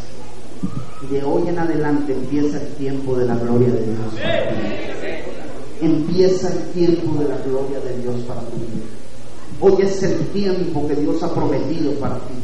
Y 1.02 1.14
de 1.14 1.24
hoy 1.24 1.48
en 1.48 1.58
adelante 1.58 2.12
empieza 2.12 2.60
el 2.60 2.68
tiempo 2.74 3.16
de 3.16 3.26
la 3.26 3.34
gloria 3.36 3.68
de 3.68 3.82
Dios. 3.82 4.14
Empieza 5.80 6.52
el 6.52 6.62
tiempo 6.70 7.20
de 7.20 7.28
la 7.28 7.38
gloria 7.38 7.80
de 7.80 7.98
Dios 8.02 8.20
para 8.22 8.40
tu 8.42 8.56
vida. 8.56 8.95
Hoy 9.60 9.74
es 9.80 10.02
el 10.02 10.18
tiempo 10.28 10.86
que 10.86 10.94
Dios 10.96 11.22
ha 11.22 11.32
prometido 11.32 11.92
para 11.92 12.16
ti. 12.16 12.34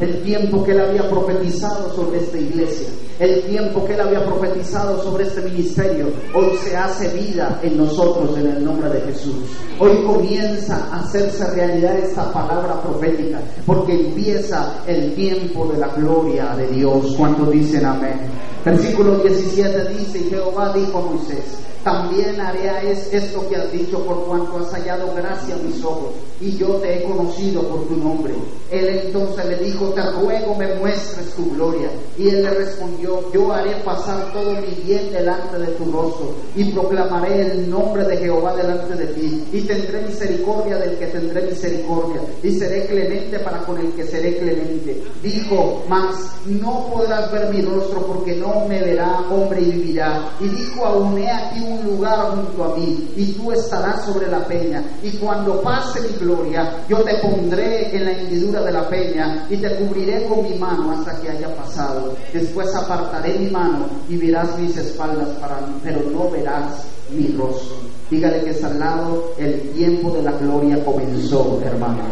El 0.00 0.22
tiempo 0.22 0.62
que 0.62 0.72
Él 0.72 0.80
había 0.80 1.08
profetizado 1.08 1.94
sobre 1.94 2.18
esta 2.18 2.36
iglesia. 2.36 2.88
El 3.18 3.42
tiempo 3.42 3.84
que 3.84 3.94
Él 3.94 4.00
había 4.00 4.26
profetizado 4.26 5.02
sobre 5.02 5.24
este 5.24 5.42
ministerio. 5.42 6.08
Hoy 6.34 6.56
se 6.62 6.76
hace 6.76 7.08
vida 7.16 7.60
en 7.62 7.78
nosotros 7.78 8.36
en 8.36 8.46
el 8.48 8.64
nombre 8.64 8.90
de 8.90 9.00
Jesús. 9.12 9.36
Hoy 9.78 10.02
comienza 10.04 10.88
a 10.92 11.00
hacerse 11.00 11.46
realidad 11.52 11.98
esta 11.98 12.30
palabra 12.32 12.82
profética. 12.82 13.40
Porque 13.64 13.94
empieza 13.94 14.82
el 14.86 15.14
tiempo 15.14 15.66
de 15.72 15.78
la 15.78 15.88
gloria 15.88 16.54
de 16.56 16.66
Dios. 16.68 17.14
¿Cuántos 17.16 17.50
dicen 17.52 17.86
amén? 17.86 18.18
Versículo 18.64 19.18
17 19.18 19.94
dice, 19.94 20.18
Jehová 20.28 20.72
dijo 20.74 20.98
a 20.98 21.02
Moisés, 21.02 21.44
también 21.86 22.40
haré 22.40 22.90
esto 22.90 23.48
que 23.48 23.54
has 23.54 23.70
dicho 23.70 24.04
por 24.04 24.24
cuanto 24.24 24.58
has 24.58 24.72
hallado 24.72 25.14
gracia 25.14 25.54
a 25.54 25.58
mis 25.58 25.84
ojos 25.84 26.14
y 26.40 26.56
yo 26.56 26.66
te 26.78 26.96
he 26.96 27.04
conocido 27.04 27.62
por 27.62 27.86
tu 27.86 27.96
nombre. 27.96 28.34
Él 28.70 29.02
entonces 29.06 29.44
le 29.46 29.56
dijo, 29.56 29.90
te 29.90 30.02
ruego 30.02 30.54
me 30.56 30.74
muestres 30.76 31.34
tu 31.34 31.50
gloria. 31.54 31.88
Y 32.18 32.28
él 32.28 32.42
le 32.42 32.50
respondió, 32.50 33.32
yo 33.32 33.52
haré 33.52 33.76
pasar 33.84 34.32
todo 34.32 34.54
mi 34.54 34.74
bien 34.84 35.12
delante 35.12 35.58
de 35.58 35.66
tu 35.72 35.84
rostro 35.90 36.34
y 36.54 36.72
proclamaré 36.72 37.52
el 37.52 37.70
nombre 37.70 38.04
de 38.04 38.16
Jehová 38.16 38.56
delante 38.56 38.94
de 38.94 39.06
ti 39.14 39.44
y 39.52 39.60
tendré 39.62 40.02
misericordia 40.02 40.78
del 40.78 40.98
que 40.98 41.06
tendré 41.06 41.42
misericordia 41.42 42.20
y 42.42 42.58
seré 42.58 42.86
clemente 42.86 43.38
para 43.40 43.58
con 43.60 43.78
el 43.78 43.92
que 43.92 44.04
seré 44.04 44.36
clemente. 44.38 45.02
Dijo, 45.22 45.84
mas 45.88 46.32
no 46.46 46.88
podrás 46.92 47.30
ver 47.32 47.52
mi 47.52 47.62
rostro 47.62 48.06
porque 48.06 48.36
no 48.36 48.66
me 48.66 48.80
verá 48.80 49.20
hombre 49.30 49.60
y 49.60 49.70
vivirá. 49.72 50.30
Y 50.40 50.48
dijo 50.48 50.84
aún, 50.84 51.18
he 51.18 51.30
aquí 51.30 51.60
un 51.62 51.84
lugar 51.84 52.30
junto 52.30 52.64
a 52.64 52.76
mí 52.76 53.12
y 53.16 53.32
tú 53.32 53.52
estarás 53.52 54.04
sobre 54.04 54.28
la 54.28 54.44
peña. 54.46 54.84
Y 55.02 55.10
cuando 55.12 55.60
pase 55.60 56.00
mi 56.00 56.16
gloria, 56.18 56.84
yo 56.88 56.98
te 56.98 57.16
pondré 57.18 57.94
en 57.96 58.04
la 58.04 58.12
hendidura 58.12 58.55
de 58.62 58.72
la 58.72 58.88
peña 58.88 59.46
y 59.48 59.56
te 59.56 59.74
cubriré 59.76 60.26
con 60.26 60.42
mi 60.42 60.58
mano 60.58 60.92
hasta 60.92 61.20
que 61.20 61.30
haya 61.30 61.54
pasado. 61.54 62.14
Después 62.32 62.74
apartaré 62.74 63.38
mi 63.38 63.50
mano 63.50 63.86
y 64.08 64.16
verás 64.16 64.58
mis 64.58 64.76
espaldas 64.76 65.28
para 65.40 65.60
mí, 65.60 65.74
pero 65.82 66.00
no 66.10 66.30
verás 66.30 66.84
mi 67.10 67.28
rostro. 67.36 67.76
Dígale 68.10 68.42
que 68.44 68.50
es 68.50 68.64
al 68.64 68.78
lado, 68.78 69.32
el 69.38 69.60
tiempo 69.70 70.10
de 70.10 70.22
la 70.22 70.32
gloria 70.32 70.84
comenzó, 70.84 71.60
hermano. 71.64 72.02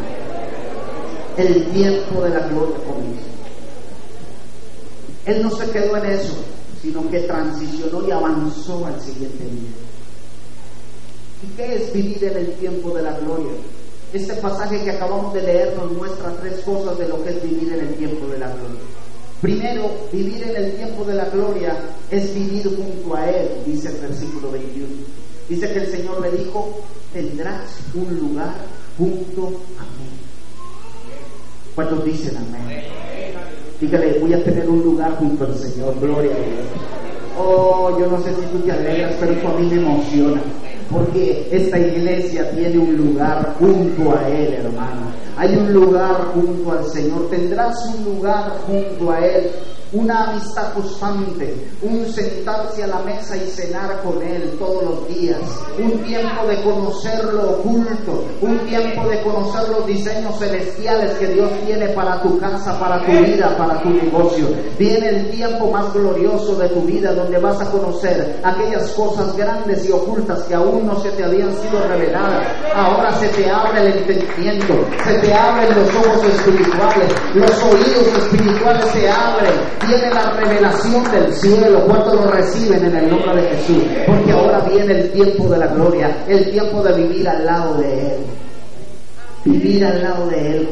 El 1.37 1.67
tiempo 1.71 2.23
de 2.23 2.31
la 2.31 2.41
gloria 2.49 2.77
comenzó. 2.87 3.25
Él 5.27 5.43
no 5.43 5.51
se 5.51 5.71
quedó 5.71 5.97
en 5.97 6.07
eso 6.07 6.35
sino 6.85 7.11
que 7.11 7.21
transicionó 7.21 8.07
y 8.07 8.11
avanzó 8.11 8.85
al 8.85 9.01
siguiente 9.01 9.43
nivel. 9.45 9.73
¿Y 11.43 11.57
qué 11.57 11.77
es 11.77 11.93
vivir 11.95 12.23
en 12.25 12.37
el 12.37 12.53
tiempo 12.57 12.91
de 12.91 13.03
la 13.03 13.19
gloria? 13.21 13.53
Este 14.15 14.35
pasaje 14.35 14.81
que 14.85 14.93
acabamos 14.93 15.35
de 15.35 15.43
leer 15.43 15.75
nos 15.77 15.91
muestra 15.91 16.31
tres 16.41 16.61
cosas 16.61 16.97
de 16.99 17.09
lo 17.09 17.25
que 17.25 17.31
es 17.31 17.43
vivir 17.43 17.73
en 17.73 17.81
el 17.81 17.95
tiempo 17.95 18.29
de 18.29 18.39
la 18.39 18.47
gloria. 18.47 18.81
Primero, 19.41 19.91
vivir 20.13 20.41
en 20.45 20.55
el 20.55 20.73
tiempo 20.77 21.03
de 21.03 21.15
la 21.15 21.25
gloria 21.25 21.77
es 22.13 22.33
vivir 22.33 22.63
junto 22.77 23.17
a 23.17 23.29
Él, 23.29 23.49
dice 23.67 23.89
el 23.89 23.97
versículo 23.97 24.53
21. 24.53 24.87
Dice 25.49 25.73
que 25.73 25.79
el 25.81 25.87
Señor 25.89 26.21
le 26.23 26.31
dijo, 26.31 26.79
tendrás 27.13 27.77
un 27.93 28.17
lugar 28.17 28.55
junto 28.97 29.49
a 29.49 29.83
mí. 29.83 30.09
¿Cuántos 31.75 32.05
dicen 32.05 32.37
amén? 32.37 32.85
Dígale, 33.81 34.21
voy 34.21 34.33
a 34.33 34.45
tener 34.45 34.71
un 34.71 34.81
lugar 34.81 35.17
junto 35.19 35.45
al 35.45 35.59
Señor, 35.59 35.99
gloria 35.99 36.31
a 36.31 36.39
Dios. 36.39 36.67
Oh, 37.37 37.99
yo 37.99 38.07
no 38.07 38.23
sé 38.23 38.33
si 38.33 38.43
tú 38.43 38.61
te 38.61 38.71
alegras, 38.71 39.17
pero 39.19 39.33
eso 39.33 39.49
a 39.49 39.59
mí 39.59 39.67
me 39.67 39.83
emociona. 39.83 40.41
Porque 40.91 41.49
esta 41.51 41.79
iglesia 41.79 42.51
tiene 42.51 42.79
un 42.79 42.97
lugar 42.97 43.55
junto 43.59 44.17
a 44.17 44.29
Él, 44.29 44.55
hermano. 44.55 45.13
Hay 45.37 45.57
un 45.57 45.73
lugar 45.73 46.33
junto 46.35 46.73
al 46.73 46.85
Señor. 46.87 47.29
Tendrás 47.31 47.75
un 47.97 48.05
lugar 48.05 48.53
junto 48.67 49.11
a 49.11 49.27
Él 49.27 49.51
una 49.95 50.31
amistad 50.31 50.73
constante, 50.75 51.55
un 51.83 52.07
sentarse 52.13 52.83
a 52.83 52.89
la 52.89 52.99
mesa 53.01 53.37
y 53.37 53.47
cenar 53.49 54.03
con 54.03 54.21
Él 54.23 54.57
todos 54.59 54.83
los 54.83 55.09
días, 55.09 55.39
un 55.79 56.03
tiempo 56.03 56.47
de 56.47 56.63
conocer 56.63 57.25
lo 57.33 57.51
oculto, 57.53 58.25
un 58.41 58.59
tiempo 58.67 59.09
de 59.09 59.23
conocer 59.23 59.69
los 59.69 59.87
diseños 59.87 60.37
celestiales 60.39 61.13
que 61.13 61.29
Dios 61.29 61.49
tiene 61.65 61.89
para 61.91 62.21
tu 62.23 62.39
casa, 62.39 62.79
para 62.79 63.05
tu 63.05 63.13
vida, 63.13 63.57
para 63.57 63.81
tu 63.83 63.91
negocio. 63.91 64.49
Viene 64.79 65.09
el 65.09 65.31
tiempo 65.31 65.71
más 65.71 65.93
glorioso 65.93 66.57
de 66.57 66.69
tu 66.71 66.81
vida 66.83 67.13
donde 67.13 67.39
vas 67.39 67.61
a 67.61 67.71
conocer 67.71 68.41
aquellas 68.43 68.91
cosas 68.91 69.37
grandes 69.37 69.89
y 69.89 69.93
ocultas 69.93 70.43
que 70.45 70.55
aún 70.55 70.87
no 70.87 71.01
se 71.01 71.11
te 71.11 71.25
habían 71.25 71.53
sido 71.63 71.87
reveladas. 71.87 72.49
Ahora 72.75 73.13
se 73.13 73.29
te 73.29 73.49
abre 73.49 73.81
el 73.81 73.99
entendimiento, 73.99 74.75
se 75.07 75.15
te 75.19 75.33
abren 75.33 75.69
los 75.69 75.89
ojos 75.95 76.25
espirituales, 76.25 77.13
los 77.35 77.63
oídos 77.63 78.07
espirituales 78.19 78.85
se 78.87 79.09
abren 79.09 79.84
viene 79.87 80.11
la 80.11 80.31
revelación 80.31 81.05
del 81.11 81.33
cielo. 81.35 81.85
¿Cuántos 81.87 82.15
lo 82.15 82.31
reciben 82.31 82.85
en 82.85 82.97
el 82.97 83.11
nombre 83.11 83.43
de 83.43 83.49
Jesús? 83.49 83.83
Porque 84.07 84.33
ahora 84.33 84.61
viene 84.61 85.01
el 85.01 85.11
tiempo 85.13 85.49
de 85.49 85.59
la 85.59 85.67
gloria, 85.69 86.17
el 86.29 86.51
tiempo 86.51 86.83
de 86.83 86.93
vivir 86.95 87.29
al 87.29 87.45
lado 87.45 87.75
de 87.79 87.93
Él. 87.93 88.17
Vivir 89.45 89.85
al 89.85 90.03
lado 90.03 90.29
de 90.29 90.57
Él. 90.57 90.69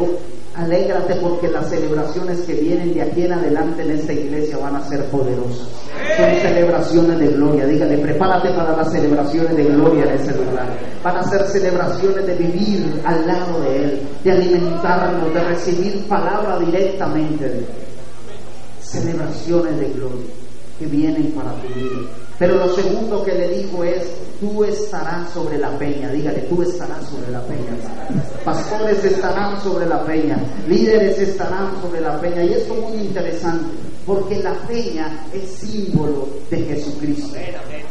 Alégrate 0.55 1.15
porque 1.15 1.49
las 1.49 1.71
celebraciones 1.71 2.41
que 2.43 2.53
vienen 2.53 2.93
de 2.93 3.01
aquí 3.01 3.25
en 3.25 3.33
adelante 3.33 3.83
en 3.83 3.93
esta 3.93 4.13
iglesia 4.13 4.59
van 4.59 4.77
a 4.77 4.87
ser 4.87 5.03
poderosas. 5.07 5.67
Son 6.15 6.31
celebraciones 6.43 7.19
de 7.19 7.29
gloria. 7.29 7.67
Dígale, 7.67 7.97
prepárate 7.97 8.51
para 8.51 8.77
las 8.77 8.93
celebraciones 8.93 9.57
de 9.57 9.65
gloria 9.65 10.05
en 10.05 10.21
ese 10.21 10.33
lugar. 10.33 10.67
Van 11.03 11.17
a 11.17 11.23
ser 11.25 11.47
celebraciones 11.47 12.27
de 12.27 12.35
vivir 12.35 13.01
al 13.03 13.27
lado 13.27 13.63
de 13.63 13.77
Él, 13.77 14.01
de 14.23 14.31
alimentarnos, 14.31 15.33
de 15.33 15.41
recibir 15.41 16.07
palabra 16.07 16.59
directamente 16.59 17.49
de 17.49 17.59
Él 17.59 17.67
celebraciones 18.83 19.79
de 19.79 19.89
gloria 19.91 20.27
que 20.79 20.87
vienen 20.87 21.33
para 21.33 21.53
tu 21.63 21.69
vida. 21.69 22.09
Pero 22.39 22.57
lo 22.57 22.75
segundo 22.75 23.25
que 23.25 23.35
le 23.35 23.49
dijo 23.49 23.85
es, 23.85 24.03
tú 24.41 24.65
estarás 24.65 25.31
sobre 25.31 25.59
la 25.59 25.79
peña. 25.79 26.11
Dígale, 26.11 26.41
tú 26.41 26.63
estarás 26.63 27.09
sobre 27.09 27.31
la 27.31 27.41
peña. 27.43 27.77
Pastores 28.45 29.05
estarán 29.05 29.63
sobre 29.63 29.87
la 29.87 30.05
peña. 30.05 30.37
Líderes 30.67 31.19
estarán 31.19 31.81
sobre 31.81 32.01
la 32.01 32.21
peña. 32.21 32.43
Y 32.43 32.55
esto 32.55 32.75
es 32.75 32.81
muy 32.81 33.07
interesante, 33.07 33.67
porque 34.07 34.43
la 34.43 34.53
peña 34.67 35.25
es 35.33 35.49
símbolo 35.49 36.29
de 36.51 36.59
Jesucristo, 36.59 37.37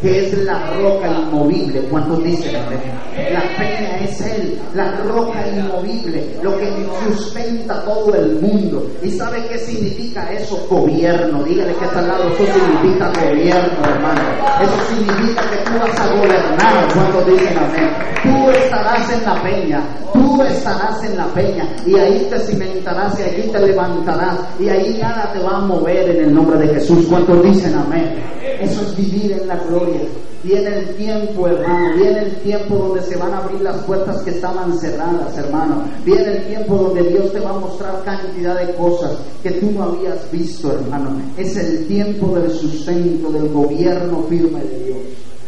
que 0.02 0.28
es 0.28 0.38
la 0.39 0.74
roca 0.78 1.08
inmovible. 1.08 1.82
¿Cuántos 1.89 2.24
dicen 2.24 2.54
La 2.54 3.41
peña 3.58 4.00
es 4.04 4.21
Él, 4.21 4.60
la 4.74 4.91
roca 5.04 5.47
inmovible, 5.47 6.36
lo 6.43 6.58
que 6.58 6.69
sustenta 7.08 7.84
todo 7.86 8.13
el 8.15 8.39
mundo. 8.41 8.89
¿Y 9.02 9.12
sabe 9.12 9.45
qué 9.47 9.58
significa 9.60 10.32
eso? 10.32 10.65
Gobierno. 10.69 11.43
Dígale 11.43 11.74
que 11.76 11.86
está 11.86 12.00
al 12.00 12.08
lado, 12.08 12.30
eso 12.30 12.45
significa 12.54 13.12
gobierno, 13.21 13.84
hermano. 13.84 14.21
Eso 14.62 14.95
significa 14.95 15.41
que 15.50 15.58
tú 15.58 15.80
vas 15.80 16.00
a 16.00 16.15
gobernar 16.15 16.93
cuando 16.93 17.32
dicen 17.32 17.58
amén. 17.58 18.12
Tú 18.24 18.52
estarás 18.52 19.12
en 19.12 19.26
la 19.26 19.41
peña, 19.41 19.82
tú 20.13 20.41
estarás 20.43 21.04
en 21.04 21.17
la 21.17 21.26
peña 21.34 21.67
y 21.86 21.95
ahí 21.97 22.28
te 22.30 22.39
cimentarás 22.39 23.19
y 23.19 23.24
allí 23.24 23.50
te 23.50 23.60
levantarás 23.60 24.38
y 24.60 24.69
ahí 24.69 25.00
nada 25.02 25.32
te 25.34 25.39
va 25.39 25.58
a 25.58 25.62
mover 25.62 26.01
en 26.10 26.26
el 26.26 26.34
nombre 26.34 26.58
de 26.60 26.68
Jesús. 26.74 27.06
cuando 27.08 27.42
dicen 27.42 27.76
amén? 27.76 28.16
Eso 28.60 28.82
es 28.82 28.96
vivir 28.96 29.34
en 29.34 29.48
la 29.48 29.58
gloria. 29.58 30.02
Viene 30.44 30.80
el 30.80 30.96
tiempo, 30.96 31.48
hermano, 31.48 31.96
viene 31.98 32.20
el 32.24 32.36
tiempo 32.38 32.76
donde 32.76 33.04
se 33.04 33.16
van 33.16 33.32
a 33.34 33.38
abrir 33.38 33.62
las 33.62 33.78
puertas 33.84 34.24
que 34.24 34.32
estaban 34.32 34.76
cerradas, 34.80 35.38
hermano. 35.38 35.84
Viene 36.04 36.38
el 36.38 36.48
tiempo 36.48 36.76
donde 36.76 37.04
Dios 37.04 37.32
te 37.32 37.40
va 37.40 37.52
a 37.52 37.60
mostrar 37.60 38.04
cantidad 38.04 38.60
de 38.60 38.74
cosas 38.74 39.18
que 39.44 39.52
tú 39.52 39.72
no 39.72 39.84
habías 39.84 40.32
visto, 40.32 40.72
hermano. 40.72 41.22
Es 41.38 41.56
el 41.58 41.86
tiempo 41.86 42.40
del 42.40 42.50
sustento, 42.50 43.32
del 43.32 43.50
gobierno 43.50 44.24
firme 44.28 44.62
de 44.64 44.86
Dios. 44.86 44.98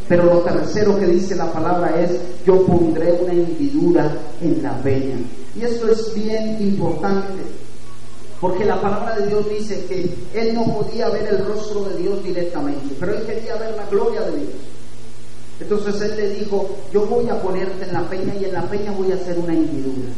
Pero 0.08 0.26
lo 0.26 0.40
tercero 0.42 1.00
que 1.00 1.08
dice 1.08 1.36
la 1.36 1.52
palabra 1.52 2.00
es, 2.00 2.12
yo 2.46 2.64
pondré 2.66 3.14
una 3.24 3.34
hendidura 3.34 4.12
en 4.42 4.62
la 4.62 4.78
peña. 4.84 5.16
Y 5.56 5.64
esto 5.64 5.90
es 5.90 6.14
bien 6.14 6.58
importante, 6.60 7.42
porque 8.44 8.66
la 8.66 8.82
palabra 8.82 9.16
de 9.16 9.28
Dios 9.28 9.50
dice 9.50 9.86
que 9.86 10.14
él 10.34 10.54
no 10.54 10.66
podía 10.66 11.08
ver 11.08 11.30
el 11.30 11.46
rostro 11.46 11.86
de 11.86 11.96
Dios 11.96 12.22
directamente, 12.22 12.94
pero 13.00 13.14
él 13.14 13.26
quería 13.26 13.56
ver 13.56 13.74
la 13.74 13.86
gloria 13.86 14.20
de 14.24 14.38
Dios. 14.38 14.52
Entonces 15.62 16.02
él 16.02 16.18
le 16.18 16.30
dijo, 16.32 16.70
yo 16.92 17.06
voy 17.06 17.30
a 17.30 17.42
ponerte 17.42 17.86
en 17.86 17.94
la 17.94 18.02
peña 18.02 18.36
y 18.36 18.44
en 18.44 18.52
la 18.52 18.64
peña 18.64 18.92
voy 18.92 19.14
a 19.14 19.16
hacer 19.16 19.40
una 19.40 19.54
hendidura. 19.54 20.10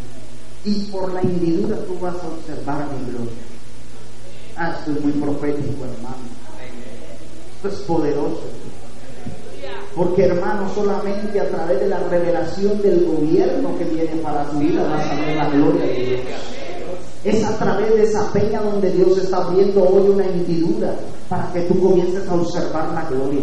Y 0.64 0.86
por 0.86 1.14
la 1.14 1.22
hendidura 1.22 1.78
tú 1.86 2.00
vas 2.00 2.16
a 2.16 2.28
observar 2.28 2.88
mi 2.94 3.12
gloria. 3.12 3.44
Ah, 4.58 4.76
esto 4.80 4.94
es 4.94 5.02
muy 5.02 5.12
profético, 5.12 5.84
hermano. 5.84 6.26
Esto 7.58 7.68
es 7.68 7.76
poderoso. 7.86 8.42
Porque 9.96 10.24
hermano, 10.24 10.68
solamente 10.74 11.40
a 11.40 11.48
través 11.48 11.80
de 11.80 11.90
la 11.90 12.00
revelación 12.00 12.82
del 12.82 13.06
gobierno 13.06 13.78
que 13.78 13.84
viene 13.84 14.16
para 14.24 14.50
tu 14.50 14.58
vida 14.58 14.82
vas 14.82 15.12
a 15.12 15.16
ver 15.16 15.36
la 15.36 15.50
gloria 15.52 15.86
de 15.86 15.94
Dios. 15.94 16.55
Es 17.26 17.44
a 17.44 17.58
través 17.58 17.90
de 17.96 18.04
esa 18.04 18.32
peña 18.32 18.62
donde 18.62 18.92
Dios 18.92 19.18
está 19.18 19.38
abriendo 19.38 19.84
hoy 19.84 20.10
una 20.10 20.26
hendidura 20.26 20.94
para 21.28 21.52
que 21.52 21.62
tú 21.62 21.82
comiences 21.82 22.28
a 22.30 22.36
observar 22.36 22.94
la 22.94 23.10
gloria. 23.10 23.42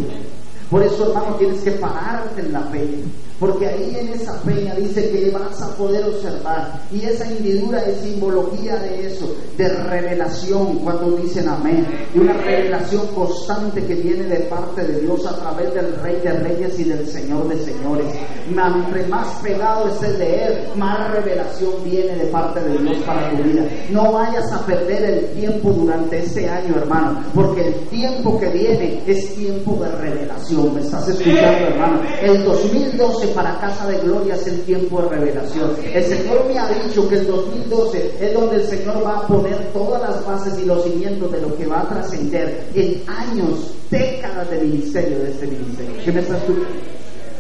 Por 0.71 0.85
eso, 0.85 1.09
hermano, 1.09 1.35
tienes 1.35 1.63
que 1.63 1.73
pararte 1.73 2.43
en 2.43 2.53
la 2.53 2.71
peña. 2.71 2.99
Porque 3.43 3.67
ahí 3.67 3.97
en 3.99 4.11
esa 4.11 4.41
peña 4.43 4.73
dice 4.77 5.11
que 5.11 5.33
vas 5.33 5.61
a 5.61 5.75
poder 5.75 6.05
observar. 6.05 6.81
Y 6.93 7.05
esa 7.05 7.29
hendidura 7.29 7.83
es 7.87 7.97
simbología 7.97 8.77
de 8.77 9.09
eso, 9.09 9.35
de 9.59 9.69
revelación, 9.69 10.79
cuando 10.79 11.17
dicen 11.17 11.49
amén. 11.49 11.85
Y 12.15 12.21
una 12.21 12.35
revelación 12.35 13.05
constante 13.09 13.85
que 13.85 13.97
viene 13.97 14.23
de 14.27 14.45
parte 14.45 14.85
de 14.85 15.01
Dios 15.01 15.27
a 15.27 15.35
través 15.41 15.75
del 15.75 15.93
Rey 16.03 16.21
de 16.23 16.35
Reyes 16.35 16.79
y 16.79 16.85
del 16.85 17.05
Señor 17.05 17.49
de 17.49 17.59
Señores. 17.65 18.07
Entre 18.49 19.07
más 19.09 19.27
pegado 19.43 19.89
es 19.89 20.01
el 20.05 20.19
de 20.19 20.45
Él, 20.45 20.59
más 20.77 21.11
revelación 21.11 21.73
viene 21.85 22.15
de 22.15 22.27
parte 22.27 22.61
de 22.61 22.79
Dios 22.79 22.99
para 22.99 23.29
tu 23.31 23.43
vida. 23.43 23.65
No 23.91 24.13
vayas 24.13 24.53
a 24.53 24.65
perder 24.65 25.03
el 25.03 25.27
tiempo 25.41 25.71
durante 25.71 26.21
este 26.21 26.49
año, 26.49 26.77
hermano, 26.77 27.25
porque 27.35 27.67
el 27.67 27.75
tiempo 27.89 28.39
que 28.39 28.49
viene 28.51 29.03
es 29.05 29.35
tiempo 29.35 29.83
de 29.83 29.91
revelación. 29.97 30.75
¿Me 30.75 30.81
estás 30.83 31.09
escuchando, 31.09 31.67
hermano? 31.67 32.03
El 32.23 32.45
2012 32.45 33.32
para 33.35 33.59
Casa 33.59 33.87
de 33.89 33.99
Gloria 33.99 34.35
es 34.35 34.47
el 34.47 34.61
tiempo 34.63 35.03
de 35.03 35.09
revelación. 35.09 35.71
El 35.93 36.05
Señor 36.05 36.47
me 36.47 36.59
ha 36.59 36.69
dicho 36.69 37.09
que 37.09 37.17
el 37.17 37.27
2012 37.27 38.15
es 38.21 38.35
donde 38.35 38.57
el 38.57 38.67
Señor 38.67 39.05
va 39.05 39.19
a 39.19 39.27
poner 39.27 39.57
todas 39.73 40.03
las 40.03 40.25
bases 40.27 40.59
y 40.63 40.67
los 40.67 40.85
cimientos 40.85 41.31
de 41.33 41.41
lo 41.41 41.57
que 41.57 41.67
va 41.67 41.83
a 41.83 41.89
trascender 41.89 42.69
en 42.75 43.03
años, 43.09 43.75
décadas 43.91 44.51
de 44.51 44.61
ministerio 44.61 45.19
de 45.19 45.31
este 45.31 45.47
ministerio. 45.47 46.05
¿Qué 46.05 46.13
me 46.13 46.21
estás 46.21 46.43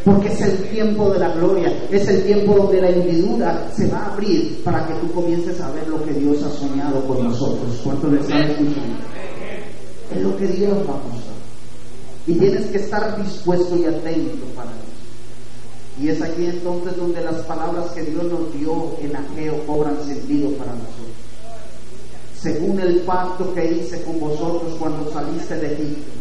porque 0.04 0.28
es 0.28 0.40
el 0.40 0.56
tiempo 0.68 1.10
de 1.10 1.18
la 1.20 1.28
gloria, 1.32 1.72
es 1.90 2.08
el 2.08 2.24
tiempo 2.24 2.54
donde 2.54 2.80
la 2.80 2.88
hendidura 2.88 3.70
se 3.72 3.86
va 3.88 3.98
a 3.98 4.12
abrir 4.12 4.60
para 4.64 4.84
que 4.86 4.94
tú 4.94 5.12
comiences 5.12 5.60
a 5.60 5.70
ver 5.70 5.86
lo 5.86 6.02
que 6.04 6.12
Dios 6.12 6.42
ha 6.42 6.50
soñado 6.50 7.06
con 7.06 7.22
nosotros. 7.22 7.80
¿Cuánto 7.84 8.08
le 8.08 8.20
están 8.20 8.42
escuchando? 8.42 8.96
Es 10.14 10.22
lo 10.22 10.36
que 10.36 10.46
Dios 10.48 10.72
va 10.78 10.94
a 10.94 11.08
mostrar. 11.08 11.36
Y 12.26 12.34
tienes 12.34 12.66
que 12.66 12.78
estar 12.78 13.22
dispuesto 13.22 13.76
y 13.76 13.84
atento 13.84 14.44
para 14.56 14.70
eso. 14.70 15.01
Y 16.00 16.08
es 16.08 16.22
aquí 16.22 16.46
entonces 16.46 16.96
donde 16.96 17.22
las 17.22 17.42
palabras 17.42 17.90
que 17.90 18.02
Dios 18.02 18.24
nos 18.24 18.52
dio 18.54 18.96
en 19.00 19.14
Ageo 19.14 19.66
cobran 19.66 20.02
sentido 20.04 20.50
para 20.52 20.72
nosotros. 20.72 21.12
Según 22.40 22.80
el 22.80 23.00
pacto 23.00 23.52
que 23.54 23.72
hice 23.72 24.02
con 24.02 24.18
vosotros 24.18 24.74
cuando 24.78 25.12
saliste 25.12 25.56
de 25.56 25.74
Egipto, 25.74 26.12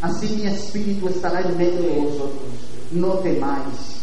así 0.00 0.36
mi 0.36 0.46
espíritu 0.46 1.08
estará 1.08 1.42
en 1.42 1.56
medio 1.56 1.82
de 1.82 2.00
vosotros. 2.00 2.50
No 2.92 3.18
temáis, 3.18 4.00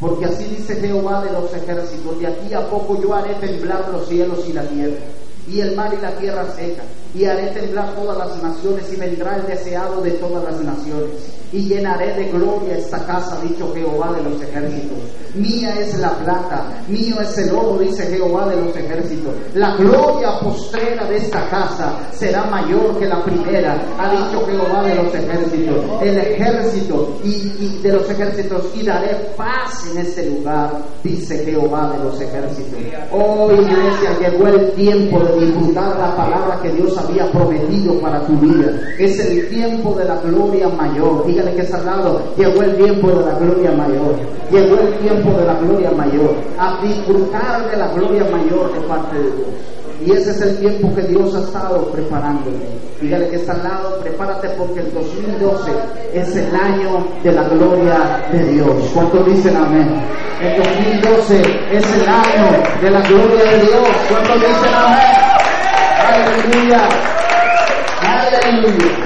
porque 0.00 0.24
así 0.24 0.44
dice 0.44 0.76
Jehová 0.76 1.24
de 1.24 1.32
los 1.32 1.52
ejércitos, 1.54 2.18
de 2.18 2.26
aquí 2.26 2.52
a 2.54 2.68
poco 2.68 3.00
yo 3.00 3.14
haré 3.14 3.34
temblar 3.34 3.88
los 3.92 4.08
cielos 4.08 4.44
y 4.48 4.54
la 4.54 4.66
tierra, 4.66 5.04
y 5.46 5.60
el 5.60 5.76
mar 5.76 5.94
y 5.96 6.02
la 6.02 6.16
tierra 6.16 6.52
seca, 6.56 6.82
y 7.14 7.26
haré 7.26 7.48
temblar 7.48 7.94
todas 7.94 8.18
las 8.18 8.42
naciones, 8.42 8.92
y 8.92 8.96
vendrá 8.96 9.36
el 9.36 9.46
deseado 9.46 10.00
de 10.00 10.12
todas 10.12 10.42
las 10.42 10.60
naciones 10.62 11.43
y 11.54 11.68
llenaré 11.68 12.14
de 12.14 12.30
gloria 12.30 12.76
esta 12.76 13.06
casa, 13.06 13.40
dicho 13.40 13.72
Jehová 13.72 14.12
de 14.12 14.24
los 14.24 14.42
ejércitos. 14.42 14.98
Mía 15.34 15.74
es 15.80 15.98
la 15.98 16.10
plata, 16.18 16.64
mío 16.88 17.16
es 17.20 17.36
el 17.38 17.54
oro, 17.54 17.78
dice 17.78 18.04
Jehová 18.06 18.48
de 18.48 18.56
los 18.56 18.76
ejércitos. 18.76 19.34
La 19.54 19.76
gloria 19.76 20.38
postrera 20.40 21.04
de 21.06 21.16
esta 21.16 21.48
casa 21.48 21.98
será 22.12 22.44
mayor 22.44 22.98
que 22.98 23.06
la 23.06 23.22
primera, 23.24 23.80
ha 23.98 24.10
dicho 24.10 24.46
Jehová 24.46 24.82
de 24.84 24.94
los 24.94 25.14
ejércitos. 25.14 25.84
El 26.02 26.18
ejército 26.18 27.18
y, 27.24 27.78
de 27.82 27.92
los 27.92 28.08
ejércitos, 28.08 28.64
y 28.74 28.84
daré 28.84 29.14
paz 29.36 29.84
en 29.90 29.98
este 29.98 30.30
lugar, 30.30 30.70
dice 31.02 31.44
Jehová 31.44 31.92
de 31.96 32.04
los 32.04 32.20
ejércitos. 32.20 32.78
Oh 33.12 33.50
iglesia, 33.52 34.18
llegó 34.20 34.48
el 34.48 34.70
tiempo 34.72 35.20
de 35.20 35.46
disfrutar 35.46 35.98
la 35.98 36.16
palabra 36.16 36.60
que 36.62 36.70
Dios 36.70 36.96
había 36.96 37.30
prometido 37.30 38.00
para 38.00 38.24
tu 38.26 38.34
vida. 38.38 38.70
Es 38.98 39.18
el 39.18 39.48
tiempo 39.48 39.94
de 39.94 40.04
la 40.04 40.16
gloria 40.16 40.68
mayor 40.68 41.24
que 41.24 41.62
es 41.62 41.74
al 41.74 41.84
llegó 42.36 42.62
el 42.62 42.76
tiempo 42.76 43.08
de 43.08 43.24
la 43.24 43.38
gloria 43.38 43.70
mayor, 43.72 44.16
llegó 44.50 44.80
el 44.80 44.98
tiempo 44.98 45.23
de 45.32 45.46
la 45.46 45.54
gloria 45.54 45.90
mayor, 45.92 46.34
a 46.58 46.80
disfrutar 46.82 47.70
de 47.70 47.76
la 47.76 47.88
gloria 47.88 48.24
mayor 48.24 48.72
de 48.74 48.80
parte 48.86 49.16
de 49.16 49.22
Dios. 49.22 49.48
Y 50.04 50.12
ese 50.12 50.32
es 50.32 50.40
el 50.42 50.58
tiempo 50.58 50.94
que 50.94 51.02
Dios 51.02 51.34
ha 51.34 51.40
estado 51.40 51.86
preparando. 51.90 52.50
Dígale 53.00 53.28
que 53.30 53.36
está 53.36 53.52
al 53.52 53.64
lado, 53.64 54.00
prepárate 54.00 54.48
porque 54.50 54.80
el 54.80 54.92
2012 54.92 55.72
es 56.12 56.36
el 56.36 56.54
año 56.54 57.06
de 57.22 57.32
la 57.32 57.44
gloria 57.44 58.22
de 58.30 58.44
Dios. 58.52 58.90
¿Cuántos 58.92 59.24
dicen 59.26 59.56
amén? 59.56 60.02
El 60.42 60.62
2012 60.62 61.40
es 61.72 61.94
el 61.94 62.08
año 62.08 62.62
de 62.82 62.90
la 62.90 63.00
gloria 63.00 63.44
de 63.44 63.58
Dios. 63.60 63.88
¿Cuántos 64.08 64.40
dicen 64.40 64.74
amén? 64.74 65.24
Aleluya. 66.06 66.88
Aleluya. 68.02 68.96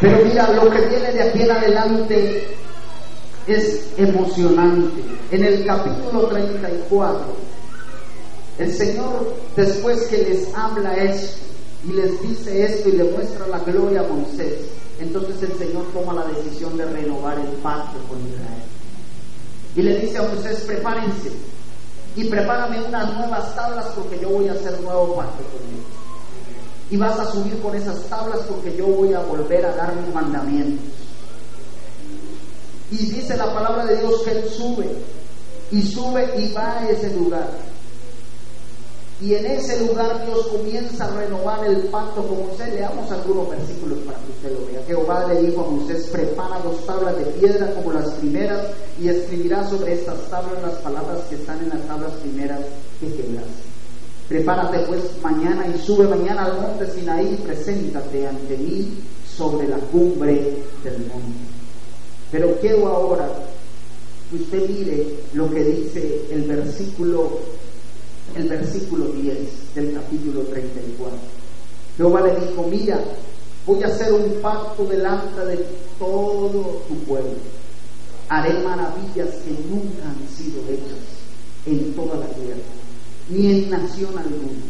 Pero 0.00 0.18
mira, 0.24 0.48
lo 0.50 0.70
que 0.70 0.80
viene 0.82 1.12
de 1.12 1.22
aquí 1.22 1.42
en 1.42 1.50
adelante 1.50 2.56
es 3.46 3.88
emocionante. 3.96 5.02
En 5.30 5.44
el 5.44 5.64
capítulo 5.64 6.28
34, 6.28 7.20
el 8.58 8.72
Señor, 8.72 9.34
después 9.56 10.02
que 10.02 10.18
les 10.18 10.54
habla 10.54 10.96
esto 10.96 11.38
y 11.86 11.92
les 11.92 12.22
dice 12.22 12.64
esto 12.64 12.88
y 12.88 12.92
le 12.92 13.04
muestra 13.04 13.46
la 13.48 13.58
gloria 13.58 14.00
a 14.00 14.08
Moisés, 14.08 14.54
entonces 15.00 15.42
el 15.42 15.58
Señor 15.58 15.84
toma 15.92 16.14
la 16.14 16.24
decisión 16.26 16.76
de 16.76 16.86
renovar 16.86 17.38
el 17.38 17.56
pacto 17.58 17.98
con 18.08 18.18
Israel. 18.20 18.62
Y 19.76 19.82
le 19.82 19.98
dice 19.98 20.18
a 20.18 20.22
Moisés, 20.22 20.60
prepárense 20.66 21.32
y 22.16 22.24
prepárame 22.24 22.80
unas 22.84 23.12
nuevas 23.14 23.54
tablas 23.56 23.86
porque 23.96 24.20
yo 24.20 24.28
voy 24.28 24.48
a 24.48 24.52
hacer 24.52 24.80
nuevo 24.80 25.16
pacto 25.16 25.42
con 25.42 25.68
ellos 25.68 26.04
y 26.90 26.96
vas 26.96 27.18
a 27.18 27.30
subir 27.32 27.58
con 27.60 27.74
esas 27.74 28.04
tablas 28.04 28.40
porque 28.48 28.76
yo 28.76 28.86
voy 28.86 29.12
a 29.14 29.20
volver 29.20 29.66
a 29.66 29.74
dar 29.74 29.94
mis 29.96 30.14
mandamientos. 30.14 30.93
Y 32.90 32.96
dice 32.96 33.36
la 33.36 33.52
palabra 33.52 33.86
de 33.86 33.98
Dios 33.98 34.22
que 34.22 34.30
Él 34.30 34.44
sube 34.48 34.88
y 35.70 35.82
sube 35.82 36.30
y 36.38 36.52
va 36.52 36.78
a 36.78 36.90
ese 36.90 37.14
lugar. 37.14 37.48
Y 39.20 39.34
en 39.34 39.46
ese 39.46 39.86
lugar 39.86 40.26
Dios 40.26 40.48
comienza 40.48 41.04
a 41.04 41.16
renovar 41.16 41.64
el 41.66 41.76
pacto 41.84 42.26
con 42.26 42.46
Moisés. 42.46 42.74
Leamos 42.74 43.10
algunos 43.10 43.48
versículos 43.48 43.98
para 44.00 44.18
que 44.18 44.32
usted 44.32 44.58
lo 44.58 44.66
vea. 44.66 44.82
Jehová 44.86 45.26
le 45.28 45.40
dijo 45.42 45.64
a 45.64 45.70
Moisés, 45.70 46.08
prepara 46.10 46.58
dos 46.58 46.84
tablas 46.84 47.16
de 47.16 47.24
piedra 47.26 47.72
como 47.74 47.92
las 47.92 48.10
primeras 48.14 48.66
y 49.00 49.08
escribirá 49.08 49.68
sobre 49.68 49.94
estas 49.94 50.18
tablas 50.28 50.60
las 50.62 50.74
palabras 50.74 51.20
que 51.28 51.36
están 51.36 51.60
en 51.60 51.70
las 51.70 51.86
tablas 51.86 52.12
primeras 52.22 52.60
que 53.00 53.14
quebras. 53.14 53.44
Prepárate 54.28 54.78
pues 54.80 55.00
mañana 55.22 55.66
y 55.68 55.78
sube 55.78 56.08
mañana 56.08 56.46
al 56.46 56.60
monte 56.60 56.90
Sinaí 56.90 57.34
y 57.34 57.36
preséntate 57.36 58.26
ante 58.26 58.56
mí 58.56 58.98
sobre 59.36 59.68
la 59.68 59.76
cumbre 59.76 60.56
del 60.82 60.98
monte. 61.06 61.53
Pero 62.30 62.58
quiero 62.60 62.86
ahora 62.88 63.28
que 64.30 64.36
usted 64.36 64.68
mire 64.68 65.06
lo 65.34 65.50
que 65.50 65.64
dice 65.64 66.22
el 66.30 66.42
versículo 66.42 67.40
el 68.34 68.48
versículo 68.48 69.06
10 69.12 69.74
del 69.74 69.94
capítulo 69.94 70.40
34. 70.42 71.18
Jehová 71.96 72.20
le 72.22 72.46
dijo, 72.46 72.66
mira, 72.68 73.00
voy 73.66 73.82
a 73.82 73.86
hacer 73.86 74.12
un 74.12 74.40
pacto 74.40 74.84
delante 74.86 75.44
de 75.46 75.66
todo 75.98 76.82
tu 76.88 76.94
pueblo. 77.04 77.36
Haré 78.28 78.58
maravillas 78.60 79.28
que 79.44 79.50
nunca 79.70 80.04
han 80.08 80.28
sido 80.36 80.62
hechas 80.68 80.98
en 81.66 81.94
toda 81.94 82.16
la 82.16 82.26
tierra, 82.26 82.60
ni 83.28 83.52
en 83.52 83.70
nación 83.70 84.18
alguna. 84.18 84.64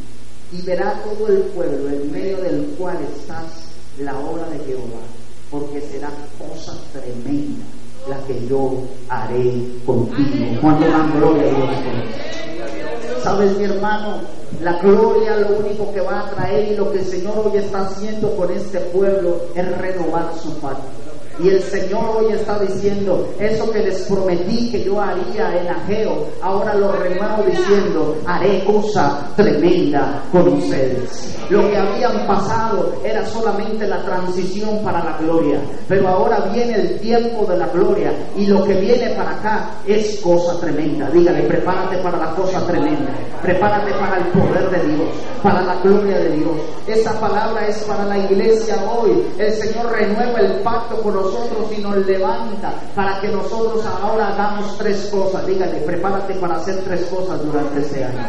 Y 0.52 0.62
verá 0.62 1.02
todo 1.02 1.28
el 1.28 1.42
pueblo 1.44 1.88
en 1.88 2.12
medio 2.12 2.36
del 2.38 2.66
cual 2.76 2.98
estás 3.16 3.64
la 3.98 4.18
obra 4.18 4.48
de 4.50 4.58
Jehová, 4.58 5.00
porque 5.50 5.80
será 5.80 6.10
cosa 6.38 6.72
tremenda 6.92 7.64
la 8.08 8.18
que 8.26 8.46
yo 8.46 8.82
haré 9.08 9.64
contigo. 9.86 10.60
Cuando 10.60 10.86
dan 10.88 11.12
gloria 11.18 11.42
a 11.42 11.54
Dios 11.54 13.22
Sabes, 13.22 13.56
mi 13.56 13.64
hermano, 13.64 14.20
la 14.60 14.78
gloria 14.80 15.36
lo 15.36 15.58
único 15.58 15.92
que 15.92 16.00
va 16.00 16.20
a 16.20 16.30
traer 16.30 16.72
y 16.72 16.76
lo 16.76 16.92
que 16.92 16.98
el 16.98 17.06
Señor 17.06 17.38
hoy 17.38 17.58
está 17.58 17.86
haciendo 17.86 18.36
con 18.36 18.50
este 18.52 18.80
pueblo 18.80 19.46
es 19.54 19.78
renovar 19.78 20.34
su 20.42 20.58
pacto. 20.60 21.03
Y 21.42 21.48
el 21.48 21.60
Señor 21.62 22.16
hoy 22.16 22.32
está 22.32 22.58
diciendo, 22.60 23.28
eso 23.40 23.70
que 23.72 23.80
les 23.80 24.02
prometí 24.02 24.70
que 24.70 24.84
yo 24.84 25.00
haría 25.00 25.60
en 25.60 25.68
Ageo, 25.68 26.28
ahora 26.40 26.74
lo 26.74 26.92
renuevo 26.92 27.42
diciendo, 27.44 28.16
haré 28.24 28.64
cosa 28.64 29.28
tremenda 29.36 30.22
con 30.30 30.46
ustedes. 30.48 31.34
Lo 31.50 31.68
que 31.68 31.76
habían 31.76 32.26
pasado 32.26 32.94
era 33.04 33.26
solamente 33.26 33.86
la 33.86 34.02
transición 34.02 34.82
para 34.82 35.04
la 35.04 35.18
gloria, 35.18 35.60
pero 35.88 36.08
ahora 36.08 36.48
viene 36.52 36.74
el 36.74 37.00
tiempo 37.00 37.44
de 37.46 37.58
la 37.58 37.66
gloria 37.66 38.12
y 38.36 38.46
lo 38.46 38.64
que 38.64 38.74
viene 38.74 39.10
para 39.10 39.32
acá 39.32 39.70
es 39.86 40.20
cosa 40.20 40.58
tremenda. 40.60 41.10
Dígale, 41.10 41.42
prepárate 41.42 41.98
para 41.98 42.16
la 42.16 42.30
cosa 42.34 42.64
tremenda, 42.66 43.12
prepárate 43.42 43.92
para 43.92 44.18
el 44.18 44.24
poder 44.28 44.70
de 44.70 44.94
Dios, 44.94 45.08
para 45.42 45.62
la 45.62 45.74
gloria 45.82 46.18
de 46.18 46.30
Dios. 46.30 46.52
Esa 46.86 47.20
palabra 47.20 47.66
es 47.66 47.78
para 47.84 48.06
la 48.06 48.18
iglesia 48.18 48.76
hoy. 48.90 49.26
El 49.38 49.52
Señor 49.52 49.92
renueva 49.92 50.40
el 50.40 50.52
pacto 50.62 51.02
con 51.02 51.16
nosotros 51.24 51.72
y 51.76 51.80
nos 51.80 51.96
levanta 52.06 52.74
para 52.94 53.20
que 53.20 53.28
nosotros 53.28 53.84
ahora 53.86 54.28
hagamos 54.28 54.76
tres 54.78 55.08
cosas. 55.10 55.46
Dígale, 55.46 55.80
prepárate 55.80 56.34
para 56.34 56.56
hacer 56.56 56.82
tres 56.84 57.04
cosas 57.06 57.42
durante 57.44 57.80
este 57.80 58.04
año. 58.04 58.28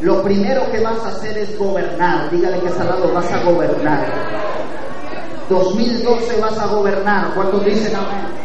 Lo 0.00 0.22
primero 0.22 0.70
que 0.70 0.80
vas 0.80 0.98
a 1.04 1.08
hacer 1.08 1.36
es 1.38 1.56
gobernar. 1.58 2.30
Dígale 2.30 2.60
que 2.60 2.68
al 2.68 2.88
lado 2.88 3.12
vas 3.12 3.30
a 3.32 3.42
gobernar. 3.44 4.06
2012 5.48 6.40
vas 6.40 6.58
a 6.58 6.66
gobernar. 6.66 7.34
¿Cuántos 7.34 7.64
dicen 7.64 7.94
amén? 7.94 8.40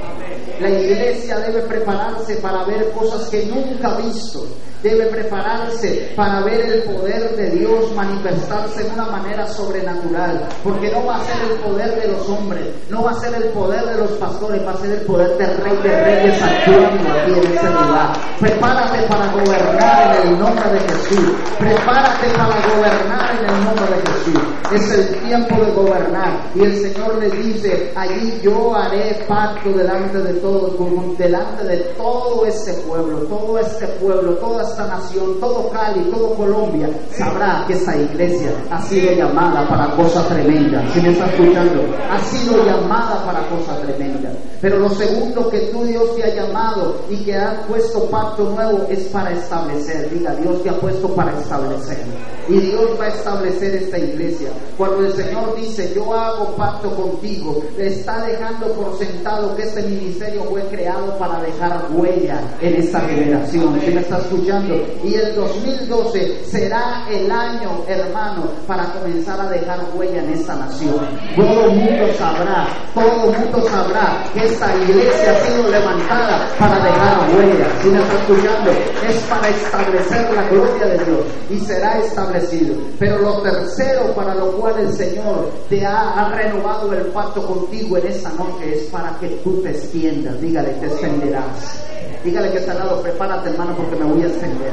La 0.60 0.70
iglesia 0.70 1.40
debe 1.40 1.62
prepararse 1.62 2.36
para 2.38 2.64
ver 2.66 2.92
cosas 2.92 3.30
que 3.30 3.46
nunca 3.46 3.90
ha 3.90 3.98
visto 3.98 4.46
debe 4.86 5.08
prepararse 5.08 6.14
para 6.16 6.42
ver 6.42 6.62
el 6.62 6.84
poder 6.84 7.36
de 7.36 7.50
Dios 7.50 7.92
manifestarse 7.96 8.84
de 8.84 8.92
una 8.92 9.06
manera 9.06 9.48
sobrenatural, 9.48 10.48
porque 10.64 10.92
no 10.92 11.06
va 11.06 11.16
a 11.16 11.26
ser 11.26 11.38
el 11.50 11.58
poder 11.58 12.00
de 12.00 12.08
los 12.12 12.30
hombres, 12.30 12.68
no 12.90 13.04
va 13.04 13.12
a 13.12 13.20
ser 13.20 13.34
el 13.34 13.46
poder 13.46 13.84
de 13.84 13.98
los 13.98 14.12
pastores, 14.12 14.66
va 14.66 14.72
a 14.74 14.78
ser 14.78 14.92
el 14.92 15.02
poder 15.02 15.38
del 15.38 15.58
Rey 15.58 15.78
de 15.82 16.04
Reyes 16.04 16.42
actuando 16.42 17.12
aquí 17.12 17.32
en 17.32 17.54
este 17.56 17.66
lugar. 17.66 18.14
Prepárate 18.40 19.08
para 19.08 19.32
gobernar 19.32 20.18
en 20.22 20.28
el 20.28 20.40
nombre 20.40 20.70
de 20.70 20.80
Jesús, 20.80 21.36
prepárate 21.58 22.28
para 22.38 22.76
gobernar 22.76 23.36
en 23.40 23.50
el 23.50 23.66
nombre 23.66 23.86
de 23.90 24.12
Jesús. 24.12 24.42
Es 24.72 24.92
el 24.92 25.20
tiempo 25.22 25.64
de 25.64 25.72
gobernar 25.72 26.42
y 26.56 26.62
el 26.62 26.82
Señor 26.82 27.18
le 27.20 27.30
dice, 27.30 27.92
allí 27.96 28.40
yo 28.44 28.76
haré 28.76 29.24
pacto 29.28 29.70
delante 29.70 30.18
de 30.20 30.34
todos, 30.36 31.18
delante 31.18 31.64
de 31.64 31.78
todo 31.98 32.46
este 32.46 32.74
pueblo, 32.74 33.20
todo 33.28 33.60
este 33.60 33.88
pueblo, 33.88 34.34
todas 34.36 34.75
esta 34.76 34.88
nación, 34.88 35.40
todo 35.40 35.70
Cali, 35.70 36.02
todo 36.12 36.36
Colombia, 36.36 36.90
sabrá 37.14 37.64
que 37.66 37.74
esta 37.76 37.96
iglesia 37.96 38.52
ha 38.70 38.82
sido 38.82 39.14
llamada 39.14 39.66
para 39.70 39.96
cosas 39.96 40.28
tremendas. 40.28 40.84
Si 40.94 41.00
me 41.00 41.12
está 41.12 41.28
escuchando, 41.28 41.82
ha 42.12 42.20
sido 42.20 42.66
llamada 42.66 43.26
para 43.26 43.48
cosas 43.48 43.82
tremendas. 43.84 44.34
Pero 44.60 44.80
lo 44.80 44.90
segundo 44.90 45.50
que 45.50 45.60
tú 45.72 45.84
Dios 45.86 46.14
te 46.16 46.24
ha 46.24 46.36
llamado 46.36 46.98
y 47.10 47.24
que 47.24 47.38
ha 47.38 47.62
puesto 47.68 48.10
pacto 48.10 48.50
nuevo 48.50 48.86
es 48.90 49.06
para 49.06 49.32
establecer. 49.32 50.10
Diga, 50.10 50.36
Dios 50.36 50.62
te 50.62 50.70
ha 50.70 50.78
puesto 50.78 51.08
para 51.16 51.32
establecer. 51.40 52.00
Y 52.48 52.60
Dios 52.60 52.92
va 53.00 53.06
a 53.06 53.10
establecer 53.10 53.76
esta 53.76 53.98
iglesia. 53.98 54.50
Cuando 54.78 55.06
el 55.06 55.14
Señor 55.14 55.56
dice, 55.56 55.94
yo 55.96 56.14
hago 56.14 56.56
pacto 56.56 56.90
contigo, 56.96 57.64
está 57.78 58.26
dejando 58.26 58.68
por 58.74 58.98
sentado 58.98 59.56
que 59.56 59.64
este 59.64 59.84
ministerio 59.84 60.44
fue 60.44 60.62
creado 60.64 61.18
para 61.18 61.42
dejar 61.42 61.88
huella 61.92 62.40
en 62.62 62.76
esta 62.76 63.00
generación. 63.02 63.80
Si 63.82 63.92
me 63.92 64.02
está 64.02 64.18
escuchando? 64.18 64.65
Y 65.04 65.14
el 65.14 65.36
2012 65.36 66.46
será 66.46 67.06
el 67.10 67.30
año, 67.30 67.84
hermano, 67.88 68.44
para 68.66 68.86
comenzar 68.94 69.40
a 69.40 69.50
dejar 69.50 69.80
huella 69.94 70.24
en 70.24 70.32
esta 70.32 70.56
nación. 70.56 70.96
Todo 71.36 71.66
el 71.66 71.72
mundo 71.72 72.08
sabrá, 72.18 72.68
todo 72.94 73.32
el 73.32 73.40
mundo 73.40 73.70
sabrá 73.70 74.24
que 74.34 74.46
esta 74.46 74.76
iglesia 74.76 75.32
ha 75.32 75.46
sido 75.46 75.70
levantada 75.70 76.50
para 76.58 76.84
dejar 76.84 77.30
huella. 77.36 77.68
Si 77.82 77.90
me 77.90 78.00
está 78.00 78.14
escuchando, 78.16 78.72
es 79.08 79.16
para 79.30 79.50
establecer 79.50 80.34
la 80.34 80.50
gloria 80.50 80.86
de 80.88 81.06
Dios 81.06 81.26
y 81.50 81.60
será 81.60 82.00
establecido. 82.00 82.76
Pero 82.98 83.20
lo 83.20 83.42
tercero 83.42 84.14
para 84.16 84.34
lo 84.34 84.52
cual 84.54 84.80
el 84.80 84.94
Señor 84.94 85.52
te 85.70 85.86
ha, 85.86 86.14
ha 86.14 86.30
renovado 86.30 86.92
el 86.94 87.06
pacto 87.08 87.46
contigo 87.46 87.98
en 87.98 88.08
esta 88.08 88.30
noche 88.30 88.76
es 88.76 88.84
para 88.86 89.18
que 89.20 89.28
tú 89.44 89.62
te 89.62 89.72
extiendas. 89.72 90.40
Dígale, 90.42 90.70
te 90.74 90.88
extenderás. 90.88 91.95
Dígale 92.26 92.50
que 92.50 92.58
está 92.58 92.72
al 92.72 92.80
lado, 92.80 93.04
prepárate 93.04 93.52
hermano 93.52 93.76
porque 93.78 93.96
me 93.98 94.06
voy 94.06 94.24
a 94.24 94.26
extender. 94.26 94.72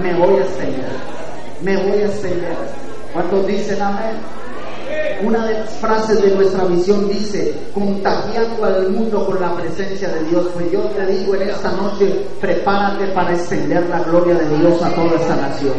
Me 0.00 0.14
voy 0.14 0.36
a 0.36 0.42
extender. 0.44 0.86
Me 1.60 1.76
voy 1.78 2.00
a 2.00 2.06
extender. 2.06 2.56
¿Cuántos 3.12 3.44
dicen 3.44 3.82
amén? 3.82 4.14
Una 5.24 5.46
de 5.46 5.54
las 5.54 5.70
frases 5.78 6.22
de 6.22 6.30
nuestra 6.30 6.64
visión 6.66 7.08
dice, 7.08 7.54
contagiando 7.74 8.64
al 8.64 8.88
mundo 8.90 9.26
con 9.26 9.40
la 9.40 9.52
presencia 9.56 10.08
de 10.10 10.24
Dios. 10.28 10.46
Pues 10.54 10.70
yo 10.70 10.80
te 10.82 11.06
digo 11.06 11.34
en 11.34 11.50
esta 11.50 11.72
noche, 11.72 12.24
prepárate 12.40 13.08
para 13.08 13.32
extender 13.34 13.88
la 13.88 14.04
gloria 14.04 14.34
de 14.34 14.56
Dios 14.56 14.80
a 14.80 14.94
toda 14.94 15.16
esta 15.16 15.34
nación. 15.34 15.74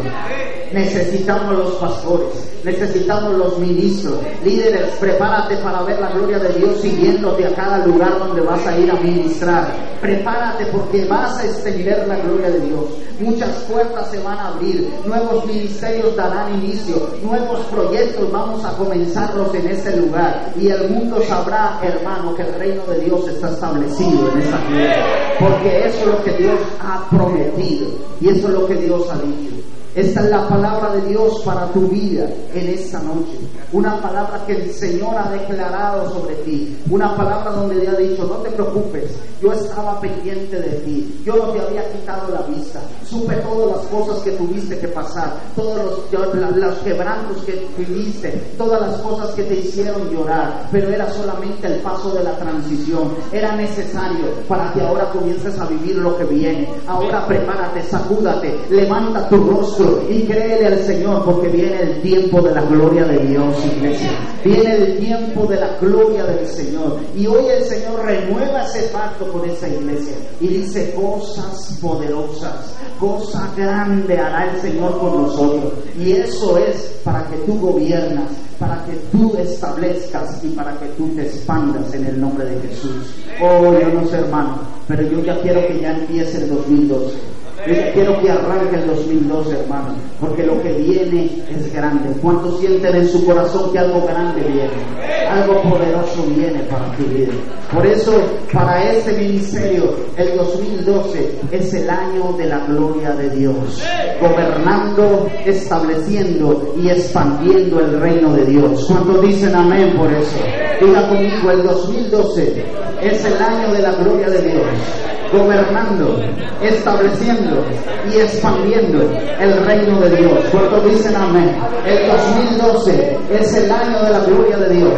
Necesitamos 0.71 1.57
los 1.57 1.75
pastores, 1.75 2.27
necesitamos 2.63 3.33
los 3.37 3.57
ministros, 3.57 4.19
líderes, 4.43 4.89
prepárate 4.99 5.57
para 5.57 5.83
ver 5.83 5.99
la 5.99 6.09
gloria 6.09 6.39
de 6.39 6.59
Dios 6.59 6.81
siguiéndote 6.81 7.45
a 7.45 7.55
cada 7.55 7.85
lugar 7.85 8.19
donde 8.19 8.41
vas 8.41 8.65
a 8.67 8.77
ir 8.77 8.91
a 8.91 8.95
ministrar. 8.95 9.73
Prepárate 10.01 10.65
porque 10.67 11.05
vas 11.05 11.39
a 11.39 11.45
extender 11.45 12.05
la 12.07 12.17
gloria 12.17 12.49
de 12.49 12.59
Dios. 12.61 12.85
Muchas 13.19 13.49
puertas 13.63 14.11
se 14.11 14.19
van 14.19 14.37
a 14.37 14.49
abrir, 14.49 14.89
nuevos 15.05 15.45
ministerios 15.45 16.15
darán 16.15 16.53
inicio, 16.63 17.09
nuevos 17.23 17.59
proyectos 17.67 18.31
vamos 18.31 18.63
a 18.63 18.71
comenzarlos 18.77 19.53
en 19.55 19.67
ese 19.67 19.97
lugar 19.97 20.53
y 20.59 20.67
el 20.67 20.89
mundo 20.89 21.21
sabrá, 21.27 21.79
hermano, 21.81 22.35
que 22.35 22.43
el 22.43 22.53
reino 22.55 22.83
de 22.83 22.99
Dios 22.99 23.27
está 23.27 23.49
establecido 23.49 24.31
en 24.33 24.41
esa 24.41 24.57
tierra, 24.67 25.05
porque 25.39 25.87
eso 25.87 25.99
es 25.99 26.05
lo 26.05 26.23
que 26.23 26.31
Dios 26.33 26.59
ha 26.79 27.09
prometido 27.09 27.87
y 28.21 28.29
eso 28.29 28.47
es 28.49 28.53
lo 28.53 28.67
que 28.67 28.75
Dios 28.75 29.09
ha 29.09 29.15
dicho. 29.15 29.66
Esta 29.97 30.21
es 30.23 30.29
la 30.29 30.47
palabra 30.47 30.93
de 30.93 31.07
Dios 31.07 31.41
para 31.43 31.65
tu 31.69 31.87
vida 31.87 32.29
en 32.53 32.67
esta 32.67 32.99
noche. 32.99 33.39
Una 33.73 33.99
palabra 33.99 34.43
que 34.45 34.53
el 34.53 34.71
Señor 34.71 35.17
ha 35.17 35.31
declarado 35.31 36.13
sobre 36.13 36.35
ti. 36.35 36.77
Una 36.87 37.17
palabra 37.17 37.49
donde 37.49 37.77
le 37.77 37.87
ha 37.87 37.95
dicho, 37.95 38.23
no 38.25 38.35
te 38.35 38.51
preocupes, 38.51 39.05
yo 39.41 39.51
estaba 39.51 39.99
pendiente 39.99 40.55
de 40.61 40.69
ti. 40.85 41.23
Yo 41.25 41.35
no 41.35 41.45
te 41.45 41.61
había 41.61 41.91
quitado 41.91 42.31
la 42.31 42.43
vista. 42.43 42.79
Supe 43.09 43.37
todas 43.37 43.75
las 43.75 43.87
cosas 43.87 44.19
que 44.19 44.31
tuviste 44.33 44.77
que 44.77 44.87
pasar, 44.89 45.33
todos 45.55 46.07
los, 46.11 46.55
los 46.55 46.77
quebrantos 46.77 47.43
que 47.43 47.67
viviste, 47.75 48.29
todas 48.55 48.79
las 48.79 49.01
cosas 49.01 49.31
que 49.31 49.45
te 49.45 49.55
hicieron 49.61 50.11
llorar. 50.11 50.67
Pero 50.71 50.89
era 50.89 51.09
solamente 51.11 51.65
el 51.65 51.79
paso 51.81 52.11
de 52.11 52.23
la 52.23 52.37
transición. 52.37 53.15
Era 53.31 53.55
necesario 53.55 54.27
para 54.47 54.71
que 54.73 54.81
ahora 54.81 55.09
comiences 55.09 55.59
a 55.59 55.65
vivir 55.65 55.95
lo 55.95 56.15
que 56.19 56.25
viene. 56.25 56.69
Ahora 56.85 57.25
prepárate, 57.25 57.81
sacúdate, 57.81 58.55
levanta 58.69 59.27
tu 59.27 59.37
rostro 59.37 59.86
y 60.09 60.23
créele 60.23 60.67
al 60.67 60.79
Señor 60.79 61.25
porque 61.25 61.47
viene 61.49 61.81
el 61.81 62.01
tiempo 62.01 62.41
de 62.41 62.51
la 62.53 62.61
gloria 62.61 63.05
de 63.05 63.19
Dios, 63.25 63.55
iglesia. 63.65 64.11
Viene 64.43 64.75
el 64.75 64.97
tiempo 64.99 65.45
de 65.45 65.57
la 65.57 65.77
gloria 65.79 66.23
del 66.25 66.47
Señor. 66.47 66.99
Y 67.15 67.27
hoy 67.27 67.45
el 67.49 67.63
Señor 67.63 68.05
renueva 68.05 68.63
ese 68.63 68.87
pacto 68.89 69.31
con 69.31 69.49
esa 69.49 69.67
iglesia 69.67 70.15
y 70.39 70.47
dice 70.47 70.93
cosas 70.93 71.77
poderosas, 71.81 72.73
cosa 72.99 73.51
grande 73.55 74.17
hará 74.17 74.51
el 74.53 74.61
Señor 74.61 74.97
con 74.99 75.23
nosotros. 75.23 75.73
Y 75.99 76.13
eso 76.13 76.57
es 76.57 76.99
para 77.03 77.25
que 77.27 77.37
tú 77.45 77.59
gobiernas, 77.59 78.31
para 78.59 78.83
que 78.85 78.93
tú 79.11 79.35
establezcas 79.37 80.43
y 80.43 80.49
para 80.49 80.77
que 80.79 80.87
tú 80.97 81.09
te 81.09 81.23
expandas 81.23 81.93
en 81.93 82.05
el 82.05 82.19
nombre 82.19 82.45
de 82.45 82.67
Jesús. 82.67 83.13
Oh, 83.41 83.73
yo 83.73 83.87
no 83.89 84.07
sé, 84.07 84.17
hermano, 84.17 84.59
pero 84.87 85.03
yo 85.03 85.23
ya 85.23 85.39
quiero 85.41 85.67
que 85.67 85.79
ya 85.79 85.97
empiece 85.97 86.43
el 86.43 86.49
2012. 86.49 87.36
Quiero 87.65 88.21
que 88.21 88.29
arranque 88.29 88.75
el 88.75 88.87
2012, 88.87 89.59
hermano, 89.59 89.95
porque 90.21 90.43
lo 90.43 90.61
que 90.61 90.73
viene 90.73 91.29
es 91.49 91.73
grande. 91.73 92.09
¿Cuántos 92.21 92.59
sienten 92.59 92.95
en 92.95 93.09
su 93.09 93.25
corazón 93.25 93.71
que 93.71 93.79
algo 93.79 94.05
grande 94.05 94.41
viene? 94.41 95.27
Algo 95.27 95.61
poderoso 95.63 96.23
viene 96.35 96.59
para 96.69 96.95
tu 96.95 97.03
vida. 97.05 97.33
Por 97.73 97.85
eso, 97.85 98.13
para 98.53 98.91
este 98.91 99.11
ministerio, 99.13 99.95
el 100.15 100.37
2012 100.37 101.31
es 101.51 101.73
el 101.73 101.89
año 101.89 102.31
de 102.37 102.45
la 102.45 102.59
gloria 102.59 103.11
de 103.11 103.29
Dios, 103.31 103.83
gobernando, 104.21 105.27
estableciendo 105.45 106.75
y 106.81 106.89
expandiendo 106.89 107.81
el 107.81 107.99
reino 107.99 108.33
de 108.33 108.45
Dios. 108.45 108.85
¿Cuántos 108.87 109.21
dicen 109.21 109.53
amén 109.55 109.93
por 109.97 110.11
eso? 110.13 110.37
Diga 110.79 111.09
conmigo, 111.09 111.51
el 111.51 111.63
2012 111.63 112.65
es 113.01 113.25
el 113.25 113.41
año 113.41 113.73
de 113.73 113.81
la 113.81 113.91
gloria 113.93 114.29
de 114.29 114.41
Dios 114.43 115.16
gobernando, 115.31 116.19
estableciendo 116.61 117.63
y 118.11 118.19
expandiendo 118.19 119.09
el 119.39 119.65
reino 119.65 119.99
de 120.01 120.15
Dios. 120.15 120.43
¿Cuántos 120.51 120.85
dicen 120.85 121.15
amén? 121.15 121.55
El 121.85 122.07
2012 122.07 123.17
es 123.31 123.53
el 123.55 123.71
año 123.71 124.03
de 124.03 124.09
la 124.11 124.19
gloria 124.19 124.57
de 124.57 124.75
Dios, 124.75 124.93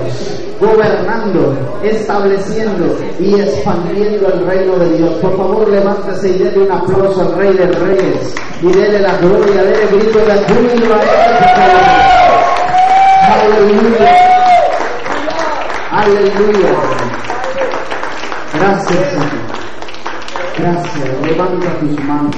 gobernando, 0.60 1.56
estableciendo 1.84 2.98
y 3.20 3.36
expandiendo 3.40 4.28
el 4.34 4.46
reino 4.46 4.78
de 4.78 4.98
Dios. 4.98 5.14
Por 5.22 5.38
favor, 5.38 5.70
levántese 5.70 6.30
y 6.30 6.40
déle 6.40 6.60
un 6.60 6.72
aplauso 6.72 7.22
al 7.22 7.36
Rey 7.36 7.54
de 7.54 7.68
Reyes 7.68 8.36
y 8.62 8.68
déle 8.68 9.00
la 9.00 9.16
gloria, 9.18 9.64
déle 9.64 9.88
grito 9.92 10.20
de 10.20 10.34
júbilo 10.34 10.96
a. 10.96 12.20
Aleluya. 13.30 14.30
Aleluya. 15.92 16.70
Gracias, 18.54 19.12
Señor. 19.12 19.49
Gracias. 20.60 21.22
Levanta 21.22 21.80
tus 21.80 22.04
manos. 22.04 22.36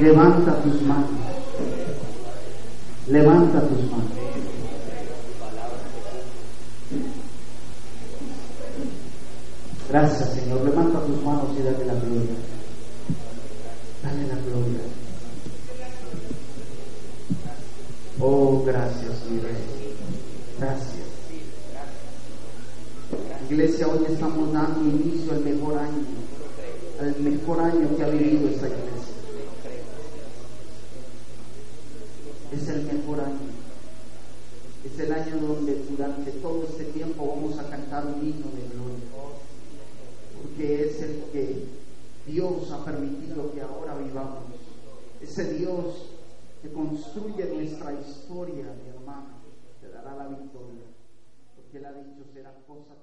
Levanta 0.00 0.62
tus 0.62 0.82
manos. 0.82 1.10
Levanta 3.08 3.60
tus 3.62 3.90
manos. 3.90 4.12
Gracias, 9.88 10.34
Señor. 10.34 10.60
Levanta 10.64 11.00
tus 11.00 11.22
manos 11.24 11.46
y 11.58 11.62
dale 11.64 11.84
la 11.84 11.94
gloria. 11.94 12.36
Dale 14.04 14.26
la 14.28 14.34
gloria. 14.34 14.80
Oh, 18.20 18.62
gracias, 18.64 19.24
mi 19.28 19.40
rey. 19.40 19.96
Gracias. 20.60 21.10
Iglesia, 23.50 23.88
hoy 23.88 24.06
estamos 24.08 24.52
dando 24.52 24.80
inicio 24.88 25.32
al 25.32 25.40
mejor 25.40 25.76
año 25.76 26.19
el 27.02 27.18
mejor 27.20 27.60
año 27.60 27.96
que 27.96 28.04
ha 28.04 28.08
vivido 28.08 28.48
esta 28.48 28.68
iglesia. 28.68 29.14
Es 32.52 32.68
el 32.68 32.82
mejor 32.84 33.20
año. 33.20 33.38
Es 34.84 34.98
el 34.98 35.12
año 35.12 35.36
donde 35.38 35.82
durante 35.88 36.30
todo 36.32 36.64
este 36.64 36.84
tiempo 36.84 37.26
vamos 37.26 37.58
a 37.58 37.70
cantar 37.70 38.06
un 38.06 38.26
himno 38.26 38.46
de 38.52 38.68
gloria. 38.74 39.06
Porque 40.42 40.84
es 40.88 41.02
el 41.02 41.24
que 41.32 41.64
Dios 42.26 42.70
ha 42.70 42.84
permitido 42.84 43.52
que 43.52 43.62
ahora 43.62 43.96
vivamos. 43.96 44.44
Ese 45.22 45.54
Dios 45.54 46.06
que 46.62 46.70
construye 46.70 47.46
nuestra 47.46 47.92
historia, 47.94 48.74
mi 48.82 48.90
hermano, 48.90 49.40
te 49.80 49.88
dará 49.88 50.16
la 50.16 50.28
victoria. 50.28 50.84
Porque 51.56 51.78
Él 51.78 51.84
ha 51.86 51.92
dicho 51.92 52.24
será 52.34 52.52
cosa. 52.66 53.00